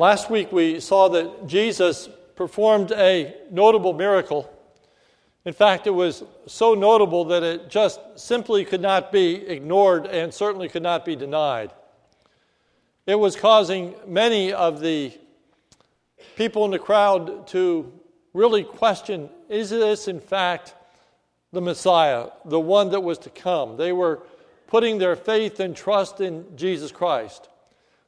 [0.00, 4.50] Last week we saw that Jesus performed a notable miracle.
[5.44, 10.32] In fact, it was so notable that it just simply could not be ignored and
[10.32, 11.74] certainly could not be denied.
[13.04, 15.12] It was causing many of the
[16.34, 17.92] people in the crowd to
[18.32, 20.74] really question is this, in fact,
[21.52, 23.76] the Messiah, the one that was to come?
[23.76, 24.22] They were
[24.66, 27.49] putting their faith and trust in Jesus Christ.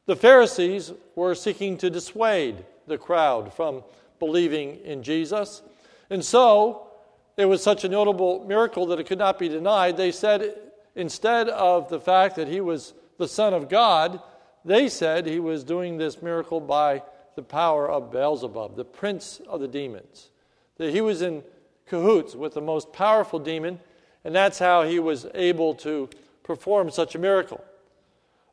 [0.07, 3.85] The Pharisees were seeking to dissuade the crowd from
[4.18, 5.63] believing in Jesus.
[6.11, 6.89] And so,
[7.36, 9.96] it was such a notable miracle that it could not be denied.
[9.96, 10.54] They said,
[10.95, 14.21] instead of the fact that he was the Son of God,
[14.64, 17.03] they said he was doing this miracle by
[17.34, 20.31] the power of Beelzebub, the prince of the demons.
[20.76, 21.43] That he was in
[21.87, 23.81] cahoots with the most powerful demon,
[24.25, 26.11] and that's how he was able to
[26.43, 27.62] perform such a miracle.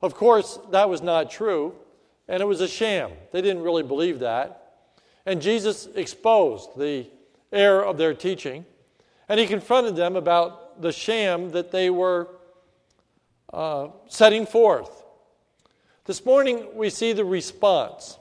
[0.02, 1.76] Of course, that was not true,
[2.28, 3.12] and it was a sham.
[3.32, 4.74] They didn't really believe that.
[5.26, 7.08] And Jesus exposed the
[7.52, 8.66] error of their teaching,
[9.28, 12.30] and he confronted them about the sham that they were
[13.52, 15.04] uh, setting forth.
[16.06, 18.18] This morning, we see the response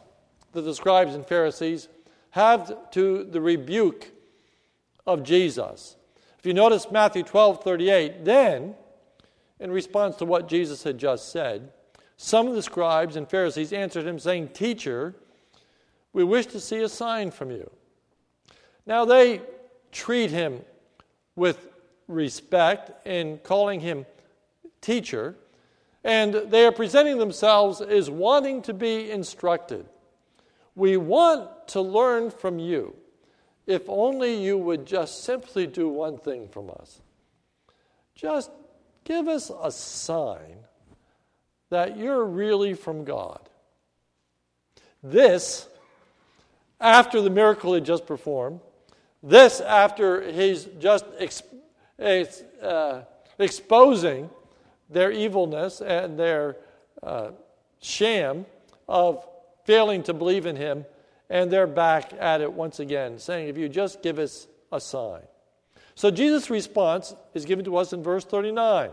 [0.52, 1.88] that the scribes and Pharisees
[2.30, 4.10] have to the rebuke
[5.06, 5.96] of Jesus.
[6.38, 8.74] If you notice Matthew 12 38, then
[9.60, 11.72] in response to what Jesus had just said,
[12.16, 15.14] some of the scribes and Pharisees answered him, saying, Teacher,
[16.12, 17.70] we wish to see a sign from you.
[18.86, 19.40] Now they
[19.92, 20.62] treat him
[21.36, 21.68] with
[22.08, 24.06] respect in calling him
[24.80, 25.36] teacher,
[26.02, 29.86] and they are presenting themselves as wanting to be instructed.
[30.74, 32.96] We want to learn from you.
[33.66, 37.02] If only you would just simply do one thing from us.
[38.14, 38.50] Just
[39.08, 40.58] give us a sign
[41.70, 43.40] that you're really from God.
[45.02, 45.66] This,
[46.78, 48.60] after the miracle he just performed,
[49.22, 51.06] this, after he's just
[52.62, 53.00] uh,
[53.38, 54.30] exposing
[54.90, 56.56] their evilness and their
[57.02, 57.30] uh,
[57.80, 58.44] sham
[58.88, 59.26] of
[59.64, 60.84] failing to believe in him,
[61.30, 65.22] and they're back at it once again, saying, If you just give us a sign.
[65.98, 68.90] So Jesus' response is given to us in verse 39.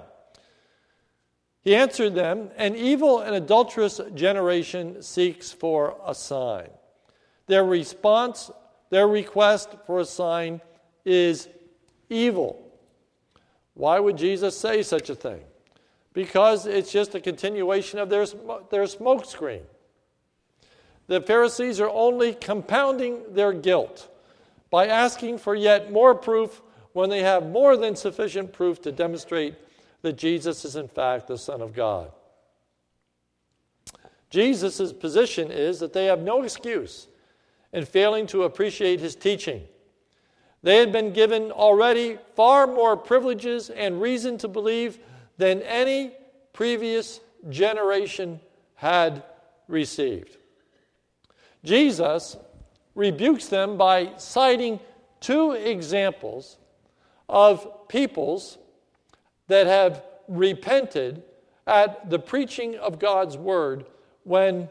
[1.61, 6.67] He answered them, An evil and adulterous generation seeks for a sign.
[7.45, 8.49] Their response,
[8.89, 10.61] their request for a sign
[11.05, 11.47] is
[12.09, 12.59] evil.
[13.75, 15.41] Why would Jesus say such a thing?
[16.11, 18.25] Because it's just a continuation of their,
[18.71, 19.61] their smokescreen.
[21.05, 24.09] The Pharisees are only compounding their guilt
[24.71, 26.63] by asking for yet more proof
[26.95, 29.53] when they have more than sufficient proof to demonstrate
[30.01, 32.09] that Jesus is, in fact, the Son of God.
[34.29, 37.07] Jesus' position is that they have no excuse
[37.73, 39.63] in failing to appreciate his teaching.
[40.63, 44.97] They had been given already far more privileges and reason to believe
[45.35, 46.13] than any
[46.53, 47.19] previous
[47.49, 48.39] generation
[48.75, 49.21] had
[49.67, 50.37] received.
[51.61, 52.37] Jesus
[52.95, 54.79] rebukes them by citing
[55.19, 56.57] two examples
[57.27, 58.57] of peoples
[59.47, 61.23] that have repented
[61.67, 63.85] at the preaching of God's word
[64.23, 64.69] when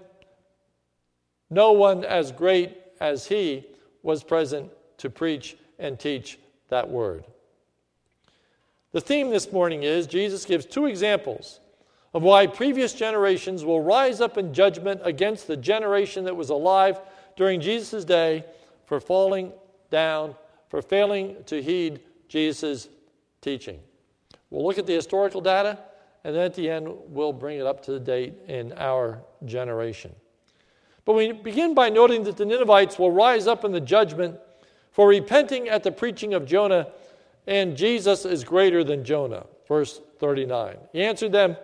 [1.51, 3.65] no one as great as he
[4.03, 6.39] was present to preach and teach
[6.69, 7.25] that word.
[8.93, 11.61] The theme this morning is Jesus gives two examples
[12.13, 17.01] of why previous generations will rise up in judgment against the generation that was alive
[17.37, 18.45] during Jesus' day
[18.87, 19.53] for falling
[19.91, 20.37] down,
[20.69, 22.89] for failing to heed Jesus'
[23.41, 23.81] teaching.
[24.51, 25.79] We'll look at the historical data,
[26.25, 30.15] and then at the end, we'll bring it up to date in our generation.
[31.05, 34.39] But we begin by noting that the Ninevites will rise up in the judgment
[34.93, 36.89] for repenting at the preaching of Jonah,
[37.47, 39.45] and Jesus is greater than Jonah.
[39.69, 40.77] Verse 39.
[40.93, 41.57] He answered them,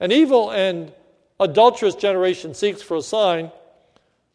[0.00, 0.92] an evil and
[1.38, 3.50] adulterous generation seeks for a sign,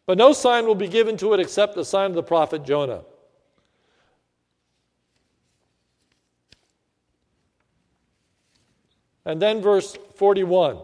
[0.06, 3.02] but no sign will be given to it except the sign of the prophet Jonah.
[9.28, 10.78] And then verse 41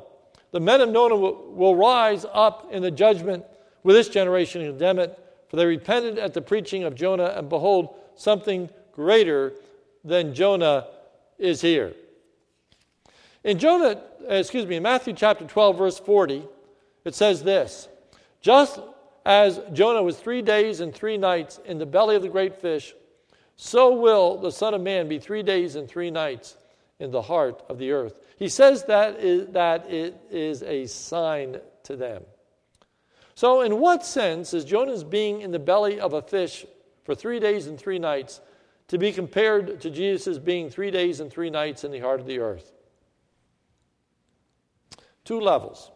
[0.53, 3.45] The men of Nineveh will rise up in the judgment
[3.83, 5.19] with this generation and condemn it,
[5.49, 9.55] for they repented at the preaching of Jonah, and behold, something greater
[10.05, 10.89] than Jonah
[11.39, 11.95] is here.
[13.43, 16.45] In Jonah, uh, excuse me, in Matthew chapter 12, verse 40,
[17.07, 17.89] it says this
[18.43, 18.79] Just
[19.25, 22.95] as Jonah was three days and three nights in the belly of the great fish,
[23.57, 26.59] so will the Son of Man be three days and three nights
[26.99, 28.15] in the heart of the earth.
[28.37, 32.23] He says that, is, that it is a sign to them.
[33.35, 36.65] So, in what sense is Jonah's being in the belly of a fish
[37.05, 38.41] for three days and three nights
[38.89, 42.27] to be compared to Jesus' being three days and three nights in the heart of
[42.27, 42.73] the earth?
[45.25, 45.91] Two levels.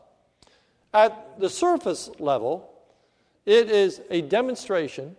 [0.93, 2.71] At the surface level,
[3.47, 5.17] it is a demonstration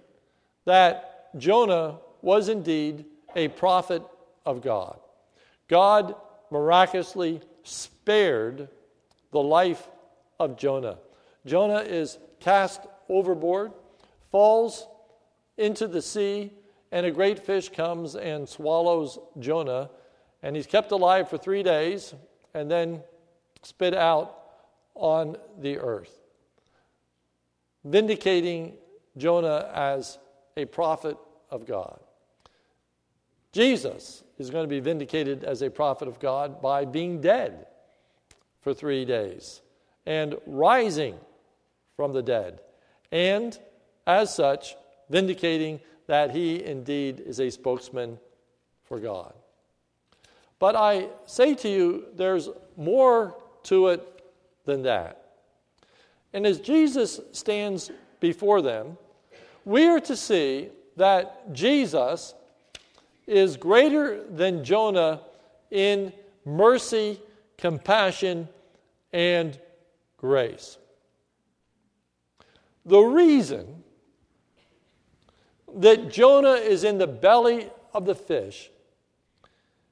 [0.66, 3.06] that Jonah was indeed
[3.36, 4.04] a prophet
[4.46, 5.00] of God.
[5.70, 6.16] God
[6.52, 8.68] miraculously spared
[9.32, 9.88] the life
[10.40, 10.98] of Jonah.
[11.46, 13.72] Jonah is cast overboard,
[14.32, 14.88] falls
[15.58, 16.52] into the sea,
[16.92, 19.90] and a great fish comes and swallows Jonah.
[20.42, 22.14] And he's kept alive for three days
[22.54, 23.02] and then
[23.62, 24.38] spit out
[24.96, 26.20] on the earth,
[27.84, 28.74] vindicating
[29.18, 30.18] Jonah as
[30.58, 31.18] a prophet
[31.52, 32.00] of God.
[33.52, 37.66] Jesus is going to be vindicated as a prophet of God by being dead
[38.62, 39.62] for three days
[40.06, 41.16] and rising
[41.96, 42.62] from the dead,
[43.12, 43.60] and
[44.08, 44.76] as such,
[45.10, 48.18] vindicating that he indeed is a spokesman
[48.86, 49.34] for God.
[50.58, 54.24] But I say to you, there's more to it
[54.66, 55.22] than that.
[56.34, 58.98] And as Jesus stands before them,
[59.66, 62.34] we are to see that Jesus
[63.30, 65.22] is greater than Jonah
[65.70, 66.12] in
[66.46, 67.22] mercy,
[67.58, 68.50] compassion,
[69.14, 69.60] and
[70.18, 70.78] grace.
[72.86, 73.84] The reason
[75.76, 78.72] that Jonah is in the belly of the fish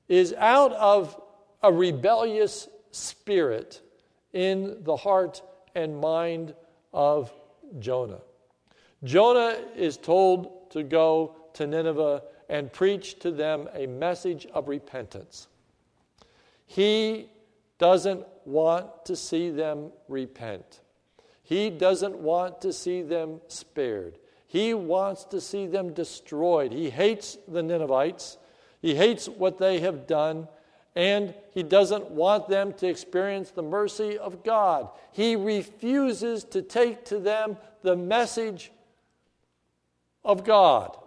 [0.08, 1.22] is out of
[1.62, 3.82] a rebellious spirit
[4.34, 5.44] in the heart
[5.76, 6.56] and mind
[6.92, 7.32] of
[7.80, 8.22] Jonah.
[9.04, 15.48] Jonah is told to go to Nineveh and preach to them a message of repentance.
[16.66, 17.30] He
[17.78, 20.82] doesn't want to see them repent.
[21.44, 24.18] He doesn't want to see them spared.
[24.48, 26.72] He wants to see them destroyed.
[26.72, 28.38] He hates the Ninevites.
[28.82, 30.48] He hates what they have done,
[30.96, 34.90] and he doesn't want them to experience the mercy of God.
[35.12, 38.72] He refuses to take to them the message
[40.24, 40.98] of God.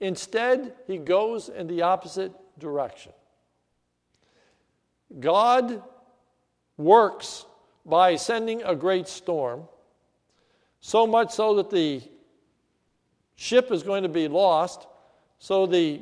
[0.00, 3.12] Instead, he goes in the opposite direction.
[5.18, 5.82] God
[6.76, 7.44] works
[7.84, 9.64] by sending a great storm,
[10.80, 12.02] so much so that the
[13.36, 14.86] ship is going to be lost.
[15.38, 16.00] So the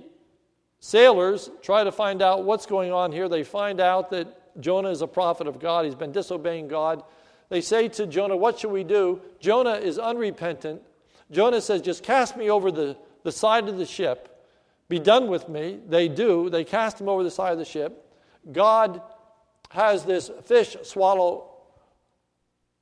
[0.81, 3.29] sailors try to find out what's going on here.
[3.29, 7.03] They find out that Jonah is a prophet of God, he's been disobeying God.
[7.49, 9.21] They say to Jonah, What should we do?
[9.41, 10.83] Jonah is unrepentant.
[11.31, 12.97] Jonah says, Just cast me over the,
[13.29, 14.35] the side of the ship.
[14.89, 15.79] Be done with me.
[15.87, 16.49] They do.
[16.49, 18.11] They cast him over the side of the ship.
[18.51, 19.03] God
[19.69, 21.51] has this fish swallow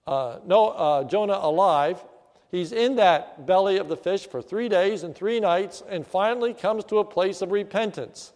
[0.06, 2.04] uh, no, uh, Jonah alive.
[2.52, 6.54] He's in that belly of the fish for three days and three nights, and finally
[6.54, 8.32] comes to a place of repentance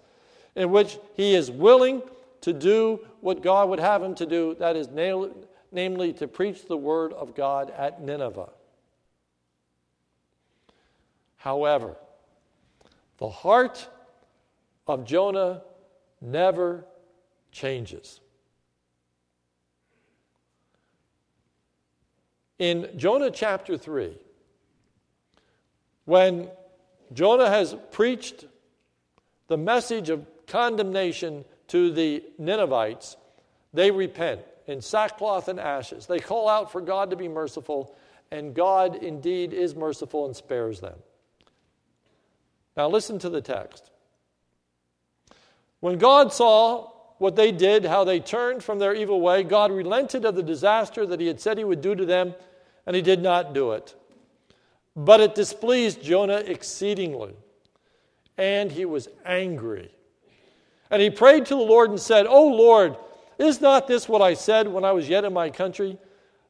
[0.56, 2.02] in which he is willing
[2.40, 4.88] to do what God would have him to do that is,
[5.70, 8.50] namely, to preach the word of God at Nineveh.
[11.40, 11.96] However,
[13.16, 13.88] the heart
[14.86, 15.62] of Jonah
[16.20, 16.84] never
[17.50, 18.20] changes.
[22.58, 24.18] In Jonah chapter 3,
[26.04, 26.50] when
[27.14, 28.44] Jonah has preached
[29.46, 33.16] the message of condemnation to the Ninevites,
[33.72, 36.04] they repent in sackcloth and ashes.
[36.04, 37.96] They call out for God to be merciful,
[38.30, 40.98] and God indeed is merciful and spares them.
[42.80, 43.90] Now, listen to the text.
[45.80, 50.24] When God saw what they did, how they turned from their evil way, God relented
[50.24, 52.34] of the disaster that He had said He would do to them,
[52.86, 53.94] and He did not do it.
[54.96, 57.34] But it displeased Jonah exceedingly,
[58.38, 59.90] and he was angry.
[60.90, 62.96] And he prayed to the Lord and said, O Lord,
[63.36, 65.98] is not this what I said when I was yet in my country?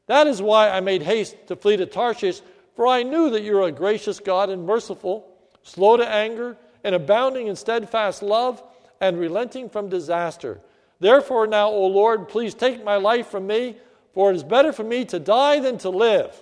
[0.06, 2.40] That is why I made haste to flee to Tarshish,
[2.76, 5.26] for I knew that you are a gracious God and merciful
[5.62, 8.62] slow to anger, and abounding in steadfast love,
[9.00, 10.60] and relenting from disaster.
[10.98, 13.76] Therefore, now, O Lord, please take my life from me,
[14.12, 16.34] for it is better for me to die than to live.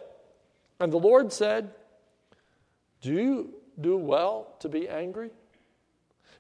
[0.81, 1.71] And the Lord said,
[3.01, 5.31] Do you do well to be angry?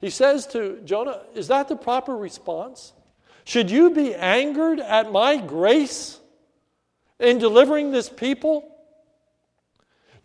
[0.00, 2.92] He says to Jonah, Is that the proper response?
[3.44, 6.20] Should you be angered at my grace
[7.18, 8.70] in delivering this people?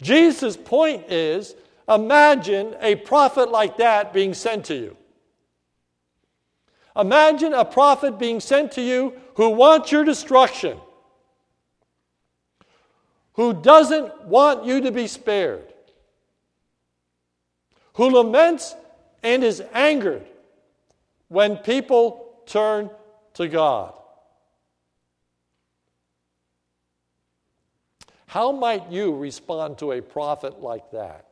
[0.01, 1.55] Jesus' point is
[1.87, 4.97] Imagine a prophet like that being sent to you.
[6.95, 10.77] Imagine a prophet being sent to you who wants your destruction,
[13.33, 15.73] who doesn't want you to be spared,
[17.93, 18.75] who laments
[19.23, 20.25] and is angered
[21.29, 22.89] when people turn
[23.33, 23.93] to God.
[28.27, 31.27] How might you respond to a prophet like that?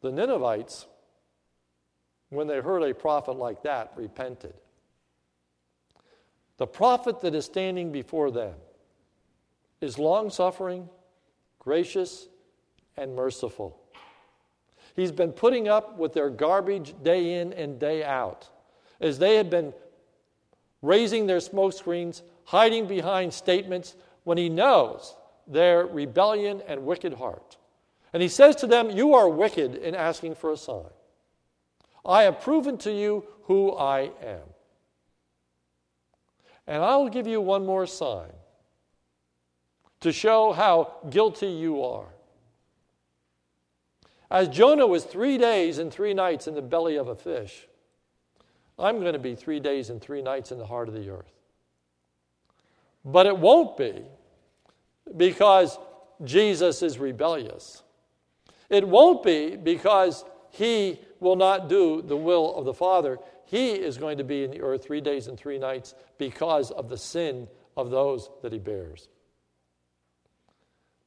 [0.00, 0.86] The Ninevites,
[2.30, 4.54] when they heard a prophet like that, repented.
[6.56, 8.54] The prophet that is standing before them
[9.80, 10.88] is long suffering,
[11.58, 12.28] gracious,
[12.96, 13.78] and merciful.
[14.94, 18.48] He's been putting up with their garbage day in and day out
[19.00, 19.72] as they had been
[20.82, 25.14] raising their smoke screens, hiding behind statements when he knows
[25.46, 27.56] their rebellion and wicked heart.
[28.12, 30.90] And he says to them, You are wicked in asking for a sign.
[32.04, 34.40] I have proven to you who I am.
[36.66, 38.30] And I will give you one more sign
[40.00, 42.08] to show how guilty you are.
[44.30, 47.66] As Jonah was three days and three nights in the belly of a fish,
[48.78, 51.32] I'm going to be three days and three nights in the heart of the earth.
[53.04, 54.04] But it won't be
[55.16, 55.78] because
[56.24, 57.82] Jesus is rebellious.
[58.70, 63.18] It won't be because he will not do the will of the Father.
[63.44, 66.88] He is going to be in the earth three days and three nights because of
[66.88, 69.08] the sin of those that he bears.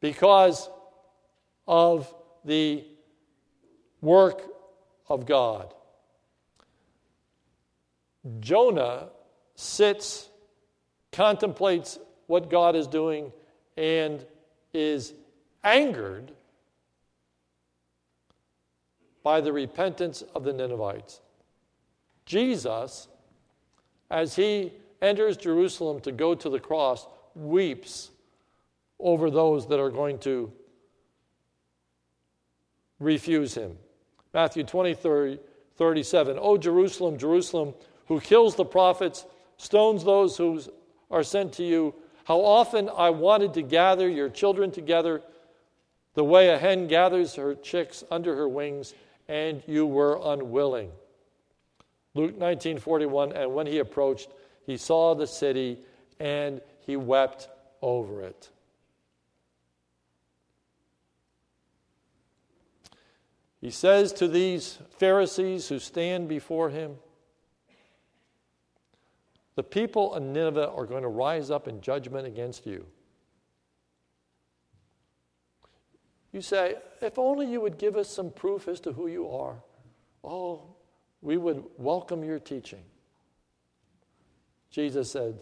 [0.02, 0.70] Because
[1.66, 2.86] of the
[4.02, 4.42] work
[5.08, 5.74] of God.
[8.40, 9.10] Jonah
[9.56, 10.30] sits,
[11.12, 13.32] contemplates what God is doing,
[13.78, 14.26] and
[14.74, 15.14] is
[15.64, 16.34] angered
[19.24, 21.22] by the repentance of the Ninevites.
[22.26, 23.08] Jesus,
[24.12, 28.12] as he enters Jerusalem to go to the cross, weeps
[29.00, 30.52] over those that are going to
[33.00, 33.78] refuse him.
[34.34, 35.40] Matthew 20, 30,
[35.76, 36.38] 37.
[36.40, 37.74] O Jerusalem, Jerusalem,
[38.08, 39.26] who kills the prophets,
[39.58, 40.62] stones those who
[41.12, 41.94] are sent to you.
[42.26, 45.22] How often I wanted to gather your children together
[46.14, 48.94] the way a hen gathers her chicks under her wings,
[49.28, 50.92] and you were unwilling.
[52.14, 54.30] Luke 19:41 and when he approached
[54.66, 55.80] he saw the city
[56.20, 57.50] and he wept
[57.82, 58.50] over it.
[63.64, 66.98] He says to these Pharisees who stand before him,
[69.56, 72.86] The people of Nineveh are going to rise up in judgment against you.
[76.34, 79.56] You say, If only you would give us some proof as to who you are.
[80.24, 80.64] Oh,
[81.22, 82.84] we would welcome your teaching.
[84.70, 85.40] Jesus said,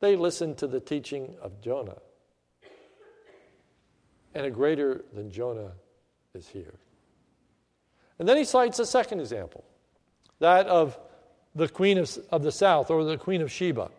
[0.00, 1.98] They listened to the teaching of Jonah.
[4.34, 5.72] And a greater than Jonah
[6.34, 6.74] is here.
[8.18, 9.64] And then he cites a second example
[10.40, 10.98] that of
[11.54, 13.90] the queen of, of the south or the queen of Sheba.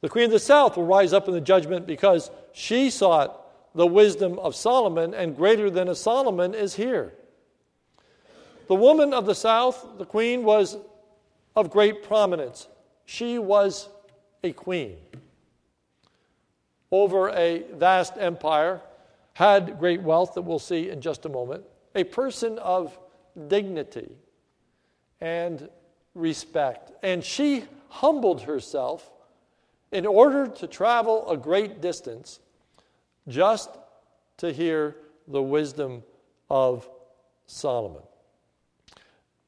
[0.00, 3.36] The queen of the south will rise up in the judgment because she sought
[3.74, 7.12] the wisdom of Solomon, and greater than a Solomon is here.
[8.66, 10.76] The woman of the south, the queen, was
[11.54, 12.66] of great prominence.
[13.04, 13.88] She was
[14.42, 14.96] a queen
[16.90, 18.80] over a vast empire
[19.34, 21.64] had great wealth that we'll see in just a moment,
[21.94, 22.98] a person of
[23.48, 24.10] dignity
[25.20, 25.68] and
[26.14, 26.90] respect.
[27.02, 29.10] And she humbled herself
[29.92, 32.40] in order to travel a great distance
[33.28, 33.70] just
[34.38, 36.02] to hear the wisdom
[36.48, 36.88] of
[37.46, 38.02] Solomon.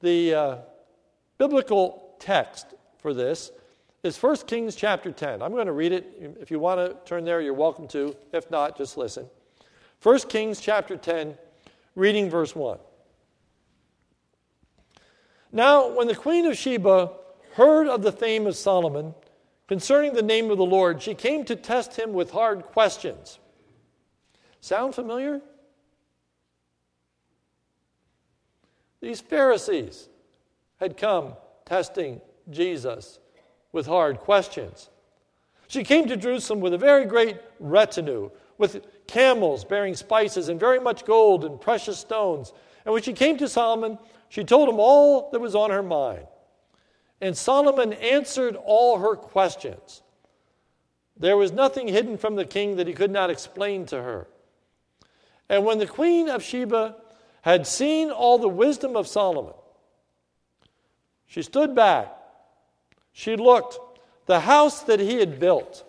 [0.01, 0.57] The uh,
[1.39, 2.67] biblical text
[2.99, 3.51] for this
[4.03, 5.43] is 1 Kings chapter 10.
[5.43, 6.37] I'm going to read it.
[6.41, 8.17] If you want to turn there, you're welcome to.
[8.33, 9.27] If not, just listen.
[10.03, 11.37] 1 Kings chapter 10,
[11.95, 12.79] reading verse 1.
[15.53, 17.13] Now, when the queen of Sheba
[17.55, 19.15] heard of the fame of Solomon
[19.73, 23.39] concerning the name of the Lord, she came to test him with hard questions.
[24.61, 25.41] Sound familiar?
[29.01, 30.11] These Pharisees
[30.79, 33.19] had come testing Jesus
[33.73, 34.91] with hard questions.
[35.69, 40.81] She came to Jerusalem with a very great retinue, with camels bearing spices and very
[40.81, 42.53] much gold and precious stones.
[42.85, 43.99] And when she came to Solomon,
[44.29, 46.27] she told him all that was on her mind.
[47.23, 50.03] And Solomon answered all her questions.
[51.17, 54.27] There was nothing hidden from the king that he could not explain to her.
[55.49, 56.97] And when the queen of Sheba
[57.43, 59.55] had seen all the wisdom of Solomon,
[61.29, 62.13] she stood back.
[63.13, 63.79] She looked.
[64.27, 65.85] The house that he had built,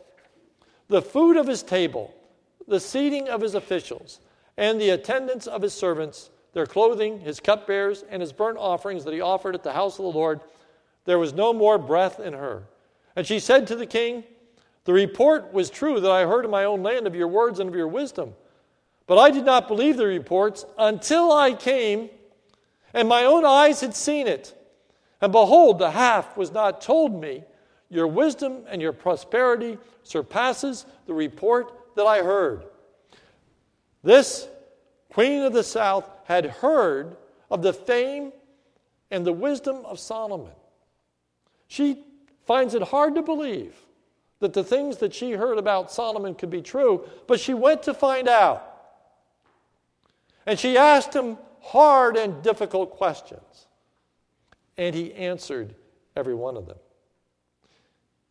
[0.87, 2.13] the food of his table,
[2.67, 4.19] the seating of his officials,
[4.55, 9.13] and the attendance of his servants, their clothing, his cupbearers, and his burnt offerings that
[9.13, 10.39] he offered at the house of the Lord,
[11.05, 12.63] there was no more breath in her.
[13.15, 14.23] And she said to the king,
[14.85, 17.69] The report was true that I heard in my own land of your words and
[17.69, 18.33] of your wisdom.
[19.05, 22.09] But I did not believe the reports until I came
[22.93, 24.55] and my own eyes had seen it.
[25.19, 27.43] And behold, the half was not told me.
[27.89, 32.63] Your wisdom and your prosperity surpasses the report that I heard.
[34.03, 34.47] This
[35.11, 37.17] queen of the south had heard
[37.51, 38.31] of the fame
[39.11, 40.51] and the wisdom of Solomon.
[41.73, 42.03] She
[42.45, 43.73] finds it hard to believe
[44.41, 47.95] that the things that she heard about Solomon could be true, but she went to
[47.95, 48.63] find out.
[50.45, 53.65] And she asked him hard and difficult questions.
[54.77, 55.73] And he answered
[56.15, 56.77] every one of them.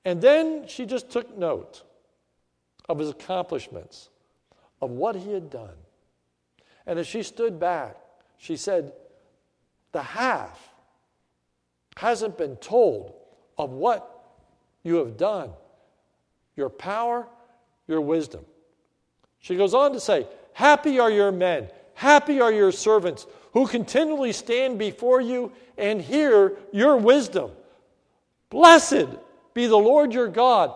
[0.04, 1.82] And then she just took note
[2.88, 4.08] of his accomplishments,
[4.80, 5.74] of what he had done.
[6.86, 7.96] And as she stood back,
[8.38, 8.92] she said,
[9.90, 10.60] The half
[11.96, 13.18] hasn't been told
[13.58, 14.08] of what
[14.82, 15.50] you have done,
[16.56, 17.26] your power,
[17.86, 18.44] your wisdom.
[19.40, 24.32] She goes on to say, Happy are your men, happy are your servants who continually
[24.32, 27.50] stand before you and hear your wisdom.
[28.50, 29.06] Blessed
[29.54, 30.74] be the Lord your God.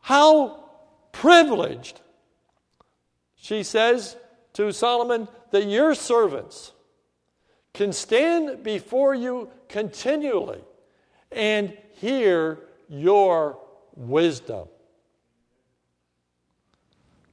[0.00, 0.64] How
[1.12, 2.00] privileged,
[3.36, 4.16] she says
[4.54, 6.72] to Solomon, that your servants
[7.74, 10.60] can stand before you continually
[11.32, 12.58] and hear
[12.88, 13.58] your
[13.94, 14.68] wisdom.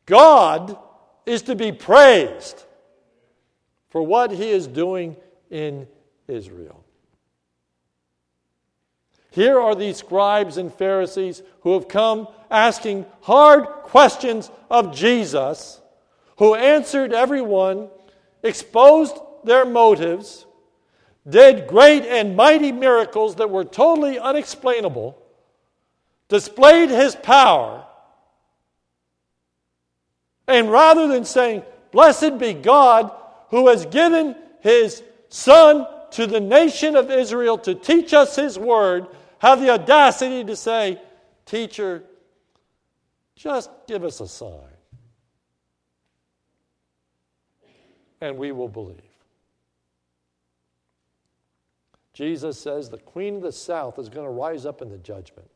[0.05, 0.77] God
[1.25, 2.63] is to be praised
[3.89, 5.15] for what he is doing
[5.49, 5.87] in
[6.27, 6.83] Israel.
[9.37, 15.79] Here are these scribes and Pharisees who have come asking hard questions of Jesus,
[16.37, 17.89] who answered everyone,
[18.41, 20.46] exposed their motives,
[21.27, 25.21] did great and mighty miracles that were totally unexplainable,
[26.29, 27.85] displayed his power,
[30.47, 33.11] and rather than saying, Blessed be God
[33.49, 39.07] who has given his Son to the nation of Israel to teach us his word,
[39.39, 41.01] have the audacity to say,
[41.45, 42.03] Teacher,
[43.35, 44.51] just give us a sign,
[48.21, 49.06] and we will believe.
[52.17, 55.47] Jesus says the queen of the south is going to rise up in the judgment.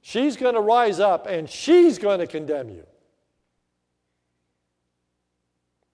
[0.00, 2.86] She's going to rise up and she's going to condemn you.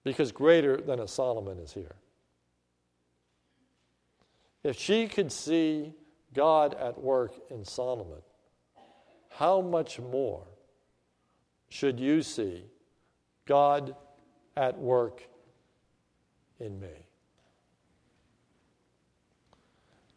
[0.05, 1.97] Because greater than a Solomon is here.
[4.63, 5.93] If she could see
[6.33, 8.21] God at work in Solomon,
[9.27, 10.47] how much more
[11.67, 12.63] should you see
[13.45, 13.93] God
[14.55, 15.21] at work
[16.61, 17.08] in me?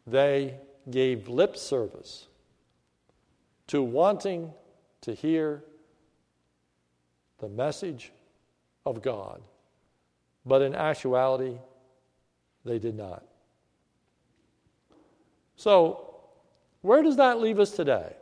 [0.07, 0.59] They
[0.91, 2.27] gave lip service
[3.69, 4.53] to wanting
[5.03, 5.63] to hear
[7.39, 8.13] the message
[8.85, 9.41] of God,
[10.45, 11.57] but in actuality,
[12.65, 13.25] they did not.
[15.57, 16.15] So,
[16.81, 18.15] where does that leave us today?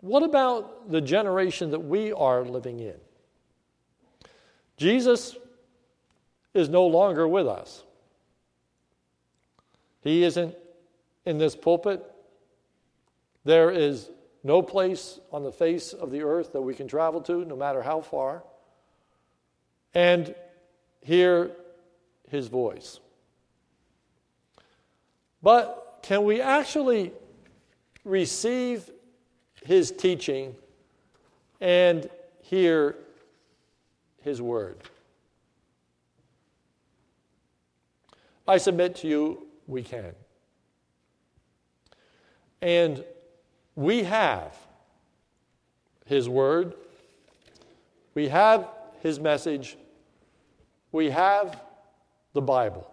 [0.00, 2.96] What about the generation that we are living in?
[4.76, 5.36] Jesus
[6.54, 7.84] is no longer with us.
[10.02, 10.54] He isn't
[11.24, 12.04] in this pulpit.
[13.44, 14.10] There is
[14.42, 17.82] no place on the face of the earth that we can travel to, no matter
[17.82, 18.42] how far,
[19.94, 20.34] and
[21.00, 21.50] hear
[22.30, 23.00] his voice.
[25.42, 27.12] But can we actually
[28.04, 28.90] receive
[29.64, 30.54] his teaching
[31.60, 32.08] and
[32.42, 32.96] hear
[34.22, 34.78] his word?
[38.46, 40.12] I submit to you we can.
[42.60, 43.04] And
[43.74, 44.56] we have
[46.04, 46.74] His Word,
[48.14, 48.68] we have
[49.00, 49.78] His message,
[50.92, 51.60] we have
[52.34, 52.90] the Bible.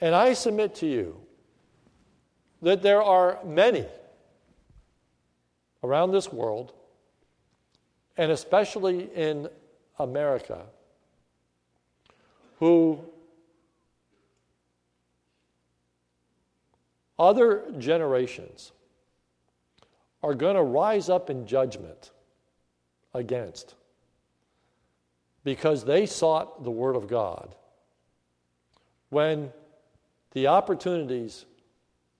[0.00, 1.20] And I submit to you
[2.62, 3.86] that there are many
[5.82, 6.72] around this world,
[8.16, 9.48] and especially in
[9.98, 10.64] America,
[12.58, 13.00] who
[17.20, 18.72] Other generations
[20.22, 22.12] are going to rise up in judgment
[23.12, 23.74] against
[25.44, 27.54] because they sought the Word of God
[29.10, 29.52] when
[30.32, 31.44] the opportunities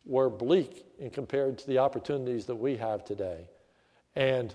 [0.05, 3.49] were bleak in compared to the opportunities that we have today
[4.17, 4.55] and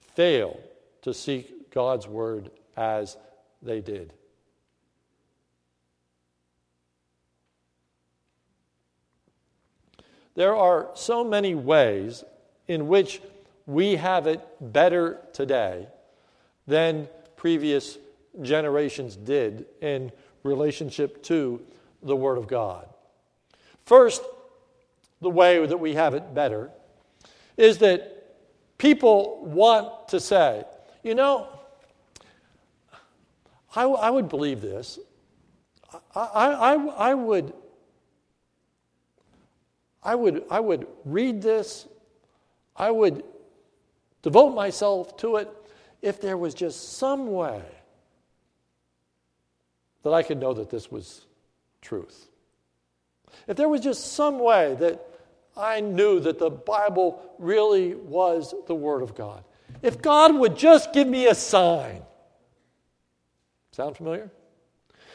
[0.00, 0.60] fail
[1.00, 3.16] to seek God's Word as
[3.62, 4.12] they did.
[10.34, 12.24] There are so many ways
[12.68, 13.20] in which
[13.66, 15.88] we have it better today
[16.66, 17.98] than previous
[18.40, 20.10] generations did in
[20.42, 21.60] relationship to
[22.02, 22.88] the Word of God.
[23.84, 24.22] First,
[25.20, 26.70] the way that we have it better
[27.56, 28.36] is that
[28.78, 30.64] people want to say,
[31.02, 31.48] you know,
[33.74, 34.98] I, I would believe this.
[36.14, 37.52] I, I, I, would,
[40.02, 41.86] I, would, I would read this.
[42.76, 43.24] I would
[44.22, 45.48] devote myself to it
[46.00, 47.62] if there was just some way
[50.02, 51.26] that I could know that this was
[51.80, 52.28] truth.
[53.46, 55.06] If there was just some way that
[55.56, 59.44] I knew that the Bible really was the Word of God.
[59.82, 62.02] If God would just give me a sign.
[63.72, 64.30] Sound familiar?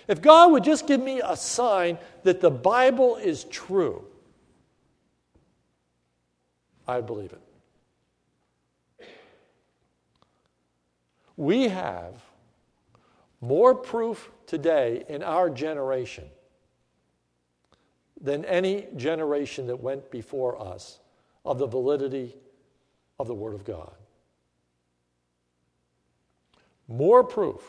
[0.08, 4.06] If God would just give me a sign that the Bible is true,
[6.88, 7.42] I believe it.
[11.36, 12.14] We have
[13.42, 16.26] more proof today in our generation
[18.20, 21.00] than any generation that went before us
[21.46, 22.36] of the validity
[23.20, 23.94] of the Word of God.
[26.88, 27.62] More proof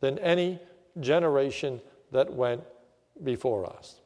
[0.00, 0.60] than any
[1.00, 1.80] generation
[2.12, 2.62] that went
[3.22, 3.96] before us.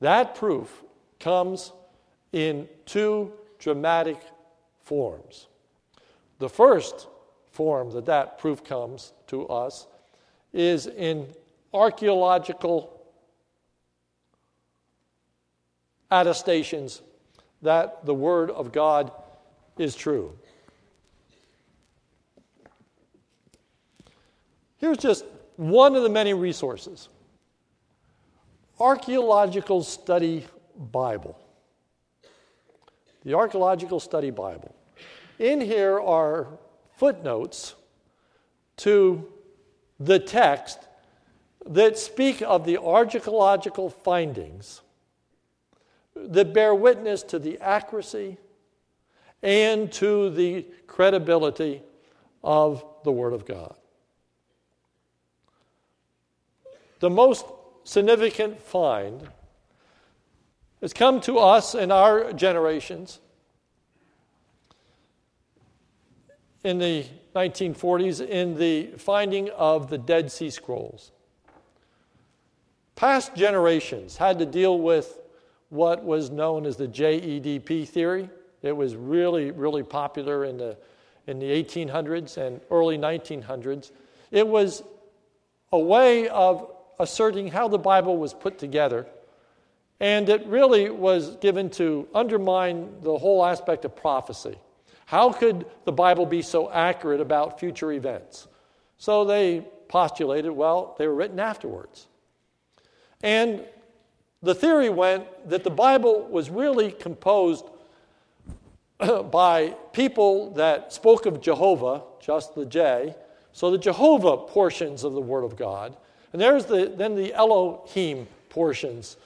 [0.00, 0.84] That proof
[1.18, 1.72] comes
[2.32, 4.20] in two dramatic
[4.82, 5.46] forms.
[6.38, 7.08] The first
[7.50, 9.86] form that that proof comes to us
[10.52, 11.26] is in
[11.72, 12.92] archaeological
[16.10, 17.02] attestations
[17.62, 19.10] that the Word of God
[19.78, 20.38] is true.
[24.78, 25.24] Here's just
[25.56, 27.08] one of the many resources
[28.78, 30.46] Archaeological Study
[30.92, 31.38] Bible.
[33.26, 34.72] The Archaeological Study Bible.
[35.40, 36.46] In here are
[36.94, 37.74] footnotes
[38.76, 39.26] to
[39.98, 40.78] the text
[41.66, 44.80] that speak of the archaeological findings
[46.14, 48.38] that bear witness to the accuracy
[49.42, 51.82] and to the credibility
[52.44, 53.74] of the Word of God.
[57.00, 57.44] The most
[57.82, 59.28] significant find
[60.80, 63.20] has come to us in our generations
[66.66, 71.12] in the 1940s in the finding of the Dead Sea Scrolls.
[72.96, 75.20] Past generations had to deal with
[75.68, 78.28] what was known as the JEDP theory.
[78.62, 80.76] It was really, really popular in the,
[81.26, 83.92] in the 1800s and early 1900s.
[84.30, 84.82] It was
[85.72, 89.06] a way of asserting how the Bible was put together,
[90.00, 94.56] and it really was given to undermine the whole aspect of prophecy.
[95.06, 98.48] How could the Bible be so accurate about future events?
[98.98, 102.06] So they postulated, well, they were written afterwards.
[103.22, 103.64] And
[104.42, 107.64] the theory went that the Bible was really composed
[109.30, 113.14] by people that spoke of Jehovah, just the J,
[113.52, 115.96] so the Jehovah portions of the Word of God.
[116.32, 119.16] And there's the, then the Elohim portions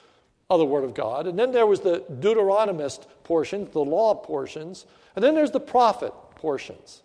[0.51, 1.27] of the Word of God.
[1.27, 4.85] And then there was the Deuteronomist portion, the law portions.
[5.15, 7.03] And then there's the prophet portions.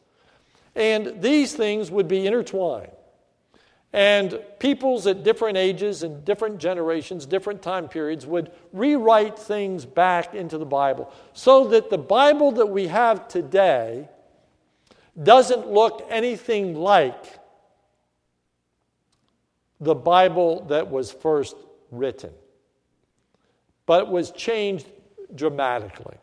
[0.74, 2.90] And these things would be intertwined.
[3.92, 10.35] And peoples at different ages and different generations, different time periods, would rewrite things back
[10.35, 14.09] into the Bible so that the Bible that we have today
[15.22, 17.38] doesn't look anything like
[19.80, 21.54] the Bible that was first
[21.90, 22.32] written,
[23.87, 24.87] but it was changed
[25.35, 26.16] dramatically.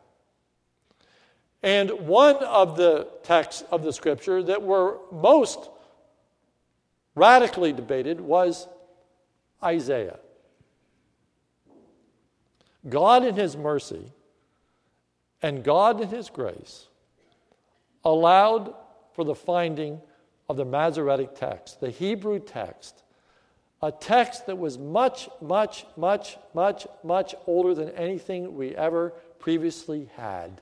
[1.63, 5.69] And one of the texts of the scripture that were most
[7.15, 8.67] radically debated was
[9.63, 10.19] Isaiah.
[12.89, 14.12] God, in His mercy
[15.41, 16.88] and God, in His grace,
[18.04, 18.73] allowed
[19.13, 20.02] for the finding
[20.49, 23.03] of the Masoretic text, the Hebrew text,
[23.84, 30.10] a text that was much, much, much, much, much older than anything we ever previously
[30.15, 30.62] had.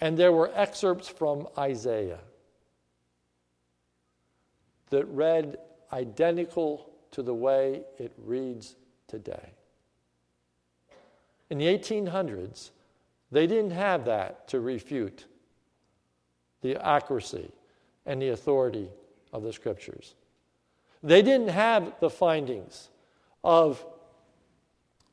[0.00, 2.20] And there were excerpts from Isaiah
[4.88, 5.58] that read
[5.92, 8.74] identical to the way it reads
[9.06, 9.50] today.
[11.50, 12.70] In the 1800s,
[13.30, 15.26] they didn't have that to refute
[16.62, 17.52] the accuracy
[18.06, 18.88] and the authority
[19.32, 20.14] of the scriptures.
[21.02, 22.88] They didn't have the findings
[23.42, 23.84] of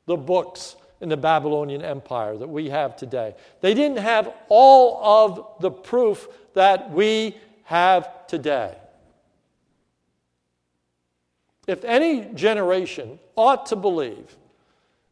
[0.05, 3.35] the books in the Babylonian Empire that we have today.
[3.61, 8.75] They didn't have all of the proof that we have today.
[11.67, 14.35] If any generation ought to believe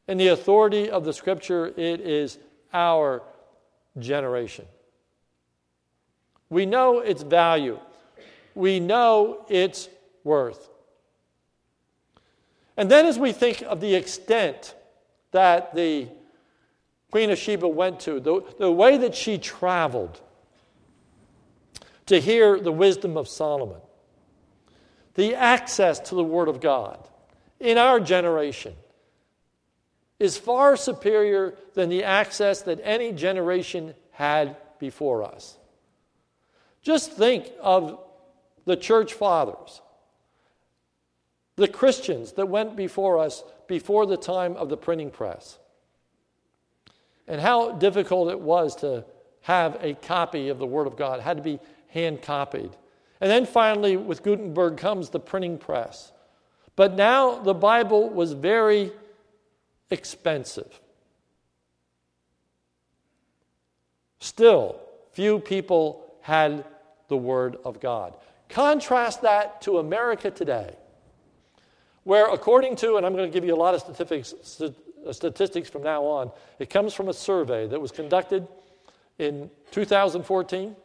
[0.08, 2.40] in the authority of the Scripture, it is
[2.74, 3.22] our
[4.00, 4.66] generation.
[6.50, 7.80] We know its value,
[8.58, 9.88] we know its
[10.24, 10.70] worth.
[12.76, 14.76] And then, as we think of the extent
[15.32, 16.08] that the
[17.12, 20.20] Queen of Sheba went to, the, the way that she traveled
[22.08, 23.82] to hear the wisdom of Solomon,
[25.14, 27.08] the access to the Word of God
[27.60, 28.74] in our generation
[30.20, 35.58] is far superior than the access that any generation had before us.
[36.82, 38.00] Just think of
[38.68, 39.82] the church fathers,
[41.56, 45.58] the Christians that went before us before the time of the printing press,
[47.30, 49.06] and how difficult it was to
[49.42, 52.76] have a copy of the Word of God, it had to be hand copied.
[53.22, 56.12] And then finally, with Gutenberg comes the printing press.
[56.76, 58.92] But now the Bible was very
[59.90, 60.80] expensive.
[64.20, 64.82] Still,
[65.14, 66.66] few people had
[67.08, 68.14] the Word of God.
[68.50, 70.76] Contrast that to America today,
[72.04, 75.70] where, according to, and I'm going to give you a lot of statistics, uh, statistics
[75.70, 78.48] from now on, it comes from a survey that was conducted
[79.20, 80.76] in 2014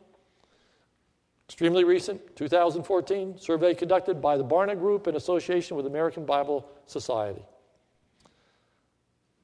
[1.53, 7.45] Extremely recent, 2014, survey conducted by the Barna Group in association with American Bible Society.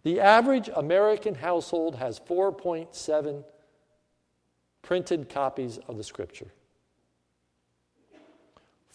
[0.04, 3.44] The average American household has 4.7
[4.80, 6.50] printed copies of the Scripture.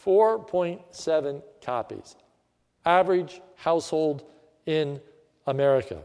[0.06, 2.16] 4.7 copies.
[2.86, 4.24] Average household
[4.66, 5.00] in
[5.48, 6.02] America.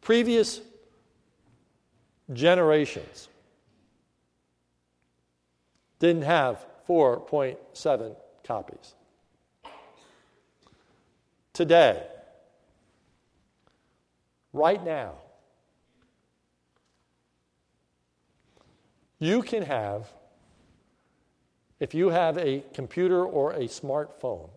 [0.00, 0.60] Previous
[2.32, 3.28] generations
[5.98, 8.94] didn't have 4.7 copies.
[11.52, 12.06] Today,
[14.52, 15.14] right now,
[19.20, 20.10] you can have,
[21.78, 24.50] if you have a computer or a smartphone,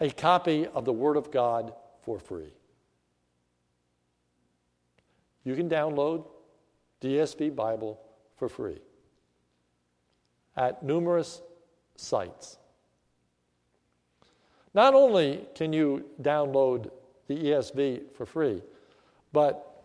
[0.00, 2.52] a copy of the Word of God for free.
[5.44, 6.26] You can download
[7.08, 8.00] ESV Bible
[8.36, 8.80] for free
[10.56, 11.42] at numerous
[11.96, 12.58] sites.
[14.74, 16.90] Not only can you download
[17.26, 18.62] the ESV for free,
[19.32, 19.84] but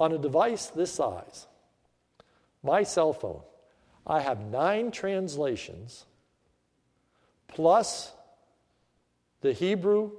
[0.00, 1.47] on a device this size,
[2.62, 3.42] my cell phone,
[4.06, 6.04] I have nine translations
[7.46, 8.12] plus
[9.40, 10.12] the Hebrew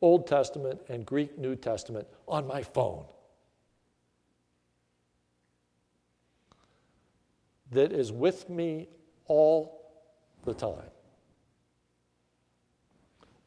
[0.00, 3.04] Old Testament and Greek New Testament on my phone.
[7.72, 8.88] that is with me
[9.26, 9.80] all
[10.44, 10.90] the time.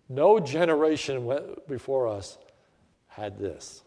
[0.08, 1.32] No generation
[1.68, 2.38] before us
[3.08, 3.84] had this.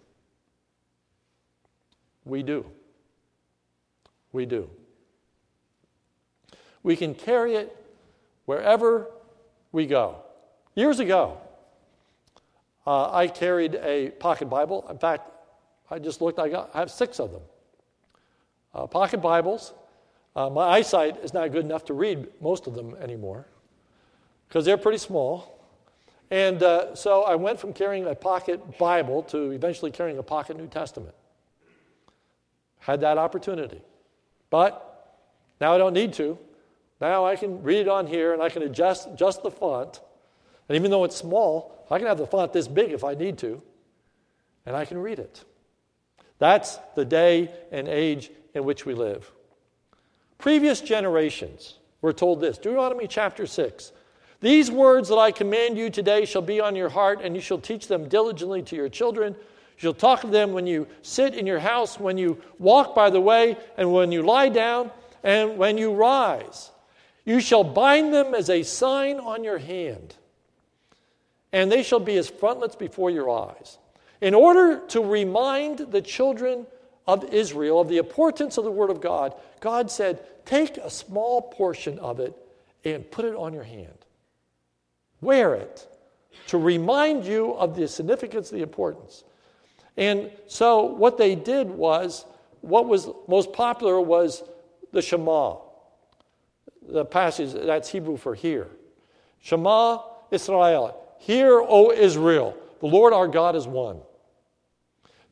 [2.24, 2.64] We do.
[4.32, 4.68] We do.
[6.82, 7.76] We can carry it
[8.46, 9.10] wherever
[9.70, 10.16] we go.
[10.74, 11.38] Years ago,
[12.86, 14.86] uh, I carried a pocket Bible.
[14.90, 15.30] In fact,
[15.90, 17.42] I just looked, I, got, I have six of them.
[18.74, 19.74] Uh, pocket Bibles
[20.34, 23.46] uh, my eyesight is not good enough to read most of them anymore
[24.48, 25.58] because they're pretty small.
[26.30, 30.56] And uh, so I went from carrying a pocket Bible to eventually carrying a pocket
[30.56, 31.14] New Testament.
[32.78, 33.82] Had that opportunity.
[34.52, 35.16] But
[35.62, 36.38] now I don't need to.
[37.00, 40.02] Now I can read it on here and I can adjust just the font.
[40.68, 43.38] And even though it's small, I can have the font this big if I need
[43.38, 43.62] to,
[44.66, 45.42] and I can read it.
[46.38, 49.32] That's the day and age in which we live.
[50.36, 53.92] Previous generations were told this Deuteronomy chapter 6.
[54.40, 57.58] These words that I command you today shall be on your heart, and you shall
[57.58, 59.34] teach them diligently to your children.
[59.76, 63.10] You shall talk of them when you sit in your house, when you walk by
[63.10, 64.90] the way, and when you lie down,
[65.22, 66.70] and when you rise.
[67.24, 70.16] You shall bind them as a sign on your hand,
[71.52, 73.78] and they shall be as frontlets before your eyes.
[74.20, 76.66] In order to remind the children
[77.06, 81.42] of Israel of the importance of the Word of God, God said, Take a small
[81.42, 82.34] portion of it
[82.84, 83.98] and put it on your hand.
[85.20, 85.86] Wear it
[86.48, 89.24] to remind you of the significance, the importance.
[89.96, 92.24] And so what they did was,
[92.60, 94.42] what was most popular was
[94.92, 95.56] the Shema.
[96.88, 98.68] The passage, that's Hebrew for hear.
[99.40, 100.00] Shema
[100.30, 100.98] Israel.
[101.18, 104.00] Hear, O Israel, the Lord our God is one.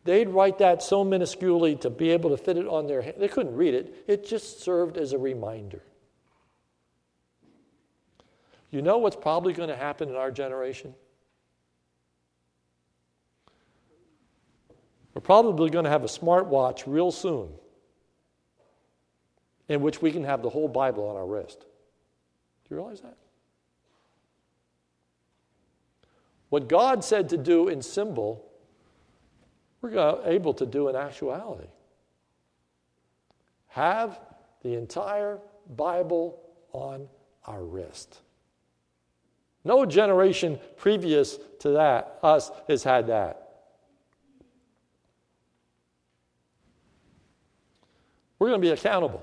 [0.04, 3.16] They'd write that so minusculely to be able to fit it on their hand.
[3.18, 5.82] They couldn't read it, it just served as a reminder.
[8.70, 10.94] You know what's probably going to happen in our generation?
[15.14, 17.50] We're probably going to have a smartwatch real soon
[19.68, 21.60] in which we can have the whole Bible on our wrist.
[21.60, 23.16] Do you realize that?
[26.48, 28.44] What God said to do in symbol,
[29.80, 31.68] we're able to do in actuality.
[33.68, 34.20] Have
[34.62, 35.38] the entire
[35.76, 36.40] Bible
[36.72, 37.08] on
[37.46, 38.18] our wrist.
[39.64, 43.39] No generation previous to that, us, has had that.
[48.40, 49.22] We're going to be accountable.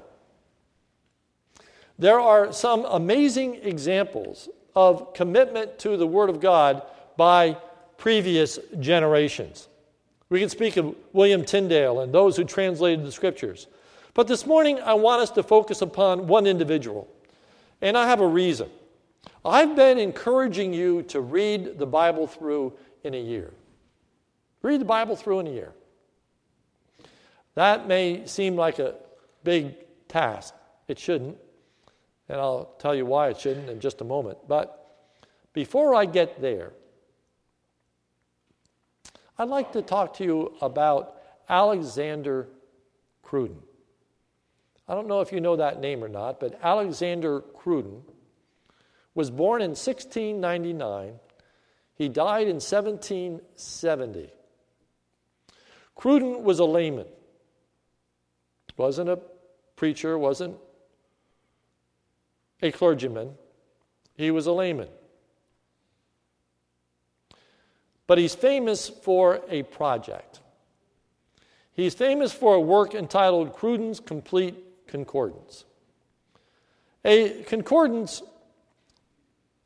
[2.00, 6.84] There are some amazing examples of commitment to the Word of God
[7.18, 7.58] by
[7.98, 9.68] previous generations.
[10.30, 13.66] We can speak of William Tyndale and those who translated the Scriptures.
[14.14, 17.08] But this morning, I want us to focus upon one individual.
[17.82, 18.70] And I have a reason.
[19.44, 23.52] I've been encouraging you to read the Bible through in a year.
[24.62, 25.72] Read the Bible through in a year.
[27.56, 28.94] That may seem like a
[29.48, 29.76] big
[30.10, 30.54] task.
[30.90, 31.38] It shouldn't.
[32.28, 34.40] And I'll tell you why it shouldn't in just a moment.
[34.46, 34.86] But
[35.54, 36.74] before I get there,
[39.38, 41.16] I'd like to talk to you about
[41.48, 42.50] Alexander
[43.24, 43.60] Cruden.
[44.86, 48.02] I don't know if you know that name or not, but Alexander Cruden
[49.16, 51.14] was born in 1699.
[51.96, 54.30] He died in 1770.
[55.96, 57.08] Cruden was a layman.
[58.76, 59.20] Wasn't a
[59.78, 60.58] preacher, wasn't
[62.62, 63.36] a clergyman.
[64.16, 64.90] He was a layman.
[68.08, 70.42] But he's famous for a project.
[71.74, 75.64] He's famous for a work entitled Cruden's Complete Concordance.
[77.06, 78.24] A concordance